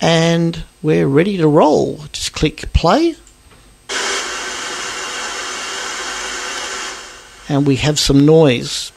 [0.00, 2.04] and we're ready to roll.
[2.12, 3.16] Just click play.
[7.48, 8.92] And we have some noise.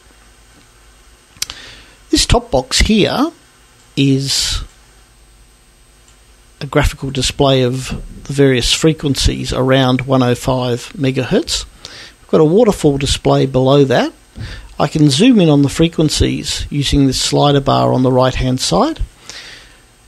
[2.10, 3.32] This top box here
[3.98, 4.64] is
[6.62, 7.90] a graphical display of
[8.24, 11.66] the various frequencies around 105 megahertz.
[12.22, 14.14] We've got a waterfall display below that.
[14.80, 18.60] I can zoom in on the frequencies using this slider bar on the right hand
[18.60, 19.00] side.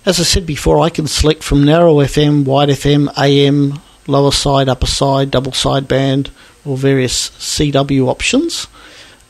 [0.06, 4.70] As I said before, I can select from narrow FM, wide FM, AM, lower side,
[4.70, 6.32] upper side, double side band,
[6.66, 8.68] or various CW options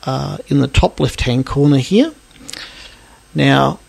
[0.05, 2.13] uh, in the top left hand corner here.
[3.35, 3.79] Now,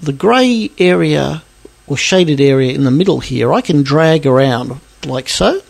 [0.00, 1.42] the grey area
[1.86, 5.60] or shaded area in the middle here, I can drag around like so.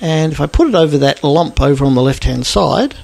[0.00, 2.94] And if I put it over that lump over on the left hand side,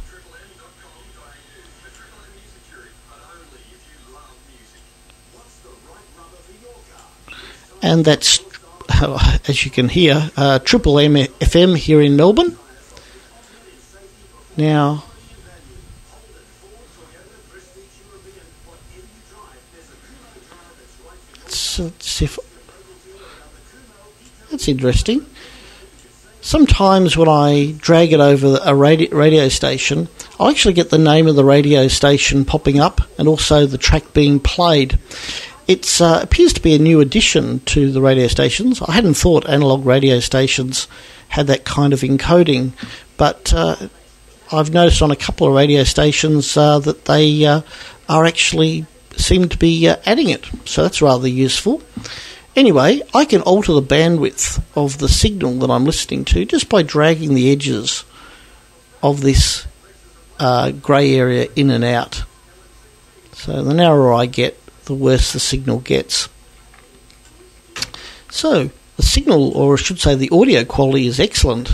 [7.83, 8.41] and that's,
[9.49, 12.57] as you can hear, uh, Triple M FM here in Melbourne.
[14.57, 15.05] Now,
[21.79, 22.39] let's see if
[24.51, 25.27] that's interesting.
[26.41, 30.09] Sometimes when I drag it over a radio, radio station,
[30.39, 34.13] I actually get the name of the radio station popping up and also the track
[34.13, 34.99] being played.
[35.67, 38.83] It uh, appears to be a new addition to the radio stations.
[38.83, 40.87] I hadn't thought analog radio stations
[41.29, 42.73] had that kind of encoding,
[43.17, 43.89] but uh,
[44.53, 47.63] I've noticed on a couple of radio stations uh, that they uh,
[48.09, 50.47] are actually seem to be uh, adding it.
[50.65, 51.83] So that's rather useful.
[52.57, 56.83] Anyway, I can alter the bandwidth of the signal that I'm listening to just by
[56.83, 58.05] dragging the edges
[59.03, 59.67] of this
[60.39, 62.23] uh, grey area in and out.
[63.33, 66.29] So the narrower I get, the worse the signal gets.
[68.31, 71.71] So the signal, or I should say the audio quality, is excellent.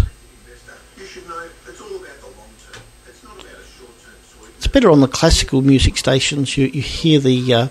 [4.60, 6.54] It's better on the classical music stations.
[6.54, 7.68] You, you hear the uh,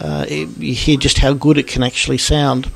[0.00, 2.70] uh, you hear just how good it can actually sound.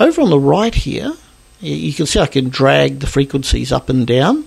[0.00, 1.12] Over on the right here,
[1.60, 4.46] you can see I can drag the frequencies up and down.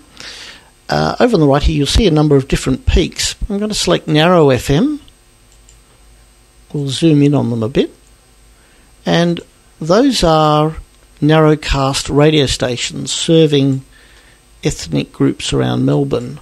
[0.90, 3.36] Uh, over on the right here, you'll see a number of different peaks.
[3.48, 5.00] I'm going to select narrow FM.
[6.74, 8.01] We'll zoom in on them a bit.
[9.06, 9.42] And
[9.80, 10.78] those are
[11.22, 13.84] narrowcast radio stations serving
[14.64, 16.40] ethnic groups around Melbourne.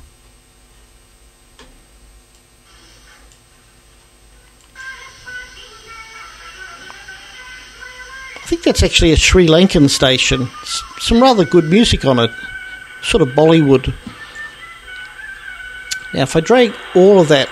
[8.36, 10.50] I think that's actually a Sri Lankan station.
[10.64, 12.32] S- some rather good music on it,
[13.04, 13.94] sort of Bollywood.
[16.14, 17.50] Now, if I drag all of that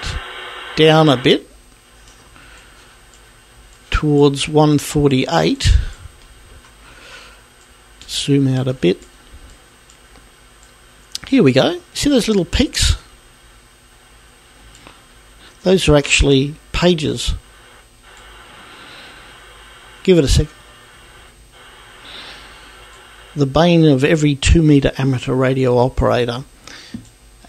[0.76, 1.47] down a bit
[3.98, 5.76] towards 148,
[8.08, 9.04] zoom out a bit.
[11.28, 11.82] Here we go.
[11.96, 12.96] See those little peaks?
[15.64, 17.34] Those are actually pages.
[20.04, 20.46] Give it a sec.
[23.36, 26.44] The bane of every two metre amateur radio operator.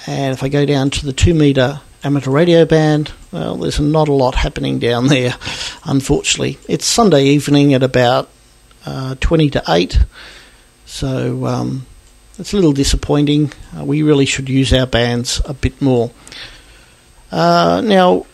[0.06, 4.08] And if I go down to the two metre amateur radio band, well, there's not
[4.08, 5.34] a lot happening down there,
[5.88, 6.58] unfortunately.
[6.68, 8.28] It's Sunday evening at about
[8.84, 9.98] uh, 20 to 8.
[10.84, 11.86] So um,
[12.38, 13.52] it's a little disappointing.
[13.76, 16.12] Uh, we really should use our bands a bit more.
[17.32, 18.26] Uh, now,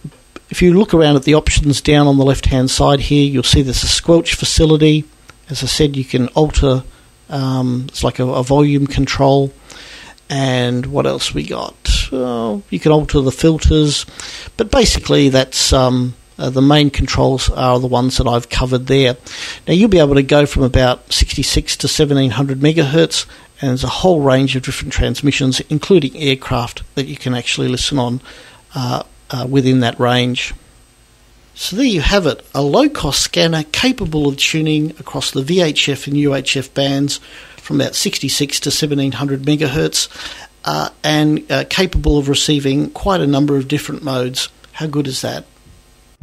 [0.51, 3.45] if you look around at the options down on the left hand side here, you'll
[3.45, 5.05] see there's a squelch facility.
[5.49, 6.83] As I said, you can alter,
[7.31, 9.53] um, it's like a, a, volume control.
[10.29, 11.77] And what else we got?
[12.11, 14.07] Uh, you can alter the filters.
[14.57, 15.73] But basically, that's.
[15.73, 19.17] Um, uh, the main controls are the ones that I've covered there.
[19.67, 23.27] Now you'll be able to go from about 66 to 1700 megahertz,
[23.61, 27.99] and there's a whole range of different transmissions, including aircraft, that you can actually listen
[27.99, 28.21] on
[28.75, 30.55] uh, uh, within that range.
[31.55, 36.17] So there you have it, a low-cost scanner capable of tuning across the VHF and
[36.17, 37.19] UHF bands
[37.59, 40.09] from about 66 to 1700 megahertz,
[40.65, 44.49] uh, and uh, capable of receiving quite a number of different modes.
[44.73, 45.45] How good is that?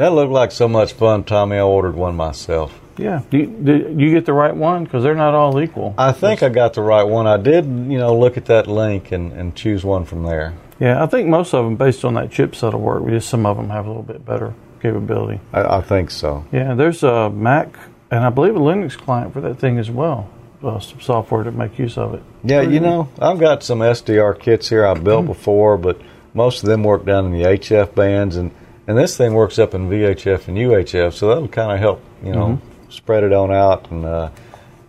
[0.01, 1.57] That looked like so much fun, Tommy.
[1.57, 2.73] I ordered one myself.
[2.97, 3.21] Yeah.
[3.29, 4.83] Do you, did you get the right one?
[4.83, 5.93] Because they're not all equal.
[5.95, 7.27] I think I got the right one.
[7.27, 10.55] I did, you know, look at that link and, and choose one from there.
[10.79, 13.07] Yeah, I think most of them, based on that chipset, will work.
[13.09, 15.39] Just some of them have a little bit better capability.
[15.53, 16.47] I, I think so.
[16.51, 17.77] Yeah, there's a Mac
[18.09, 20.31] and I believe a Linux client for that thing as well.
[20.63, 22.23] Uh, some software to make use of it.
[22.43, 25.33] Yeah, you know, I've got some SDR kits here I've built mm-hmm.
[25.33, 26.01] before, but
[26.33, 28.49] most of them work down in the HF bands, and
[28.91, 32.33] and this thing works up in VHF and UHF, so that'll kind of help, you
[32.33, 32.91] know, mm-hmm.
[32.91, 34.29] spread it on out and uh,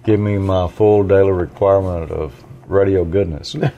[0.02, 2.34] give me my full daily requirement of
[2.66, 3.54] radio goodness.
[3.54, 3.68] yeah,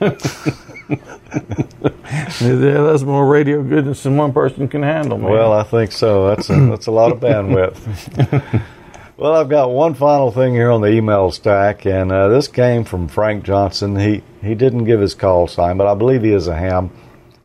[2.41, 5.19] that's more radio goodness than one person can handle.
[5.19, 5.31] Man.
[5.31, 6.29] Well, I think so.
[6.29, 8.63] That's a, that's a lot of bandwidth.
[9.19, 12.85] well, I've got one final thing here on the email stack, and uh, this came
[12.85, 13.95] from Frank Johnson.
[13.97, 16.93] He he didn't give his call sign, but I believe he is a ham,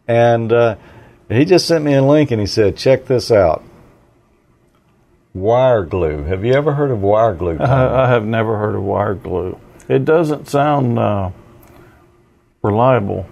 [0.07, 0.53] and.
[0.53, 0.77] Uh,
[1.29, 3.63] he just sent me a link and he said, check this out.
[5.33, 6.23] Wire glue.
[6.23, 7.57] Have you ever heard of wire glue?
[7.59, 9.59] I, I, have never heard of wire glue.
[9.87, 11.29] It doesn't sound uh,
[12.63, 13.27] reliable.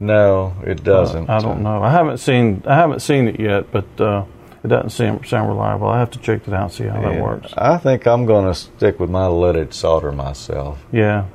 [0.00, 1.30] No, it doesn't.
[1.30, 1.82] Uh, I don't know.
[1.82, 4.24] I haven't seen I haven't seen it yet, but uh,
[4.62, 5.88] it doesn't seem sound reliable.
[5.88, 7.12] I have to check it out and see how yeah.
[7.12, 7.54] that works.
[7.56, 10.84] I think I'm going to stick with my leaded solder myself.
[10.92, 11.26] Yeah,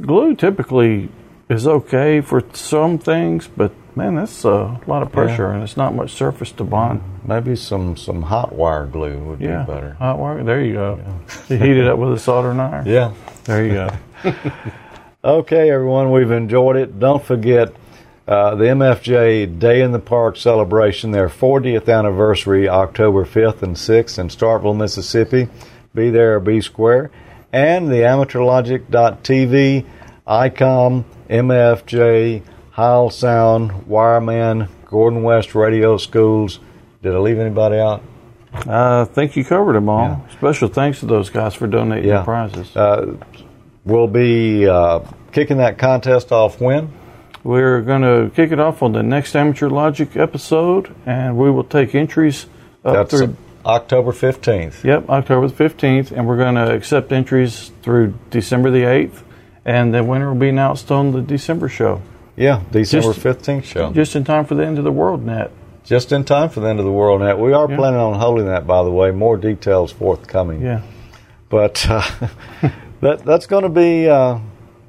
[0.00, 1.08] glue typically
[1.48, 5.54] is okay for some things, but man, that's a lot of pressure, yeah.
[5.54, 7.02] and it's not much surface to bond.
[7.24, 9.62] Maybe some some hot wire glue would yeah.
[9.62, 9.92] be better.
[9.94, 10.42] Hot wire.
[10.42, 11.00] There you go.
[11.00, 11.40] Yeah.
[11.48, 12.86] you heat it up with a soldering iron.
[12.86, 13.12] Yeah.
[13.44, 13.90] There you go.
[15.24, 16.98] okay, everyone, we've enjoyed it.
[16.98, 17.74] Don't forget.
[18.26, 24.16] Uh, the MFJ Day in the Park celebration, their 40th anniversary, October 5th and 6th
[24.16, 25.48] in Starkville, Mississippi.
[25.92, 27.10] Be there be square.
[27.52, 29.84] And the amateurlogic.tv,
[30.26, 32.42] ICOM, MFJ,
[32.72, 36.58] Heil Sound, Wireman, Gordon West Radio Schools.
[37.02, 38.02] Did I leave anybody out?
[38.54, 40.08] I think you covered them all.
[40.08, 40.36] Yeah.
[40.36, 42.18] Special thanks to those guys for donating yeah.
[42.18, 42.74] the prizes.
[42.74, 43.16] Uh,
[43.84, 45.00] we'll be uh,
[45.32, 46.90] kicking that contest off when?
[47.44, 51.64] We're going to kick it off on the next Amateur Logic episode, and we will
[51.64, 52.46] take entries
[52.84, 53.36] up That's through.
[53.66, 54.82] October 15th.
[54.82, 59.22] Yep, October the 15th, and we're going to accept entries through December the 8th,
[59.64, 62.00] and the winner will be announced on the December show.
[62.36, 63.92] Yeah, December 15th show.
[63.92, 65.50] Just in time for the end of the world net.
[65.84, 67.38] Just in time for the end of the world net.
[67.38, 67.76] We are Yeah.
[67.76, 69.10] planning on holding that, by the way.
[69.10, 70.62] More details forthcoming.
[70.62, 70.80] Yeah.
[71.50, 72.02] But uh,
[73.00, 74.38] that that's going to be uh,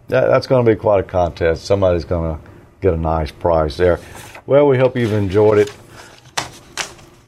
[0.07, 1.65] that, that's going to be quite a contest.
[1.65, 2.41] Somebody's going to
[2.79, 3.99] get a nice prize there.
[4.45, 5.73] Well, we hope you've enjoyed it.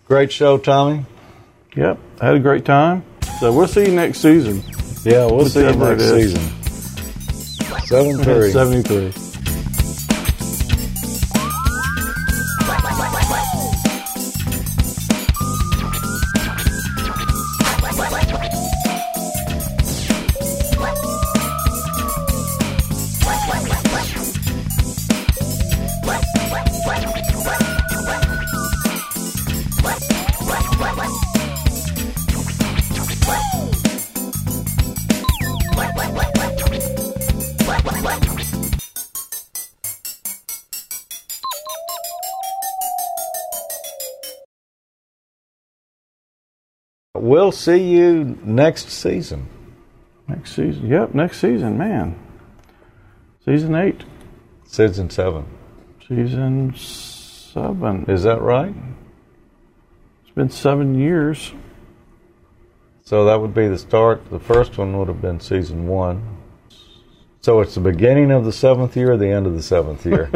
[0.07, 1.05] Great show, Tommy.
[1.76, 3.03] Yep, I had a great time.
[3.39, 4.63] So we'll see you next season.
[5.03, 6.41] Yeah, we'll see you next season.
[7.86, 8.51] Seven three.
[8.51, 9.11] 73.
[47.36, 49.49] We'll see you next season.
[50.25, 50.88] Next season.
[50.88, 52.17] Yep, next season, man.
[53.43, 54.05] Season 8.
[54.65, 55.45] Season seven.
[56.07, 58.05] Season 7.
[58.07, 58.73] Is that right?
[60.23, 61.51] It's been seven years.
[63.03, 64.29] So that would be the start.
[64.29, 66.38] The first one would have been season one.
[67.41, 70.31] So it's the beginning of the seventh year or the end of the seventh year.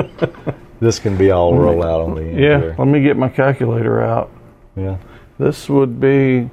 [0.82, 2.40] this can be all rolled out on the end.
[2.42, 2.76] Yeah, here.
[2.78, 4.30] let me get my calculator out.
[4.76, 4.98] Yeah.
[5.38, 6.50] This would be,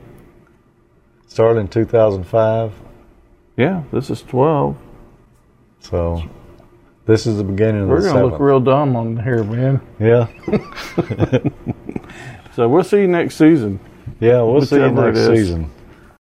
[1.37, 2.73] Started in 2005.
[3.59, 4.75] yeah, this is 12.
[5.81, 6.23] So
[7.05, 9.83] this is the beginning of We're the going to look real dumb on here, man.
[10.01, 10.29] yeah.
[12.55, 13.79] So we'll see you next season.
[14.19, 15.71] Yeah, we'll see you Whichever next season.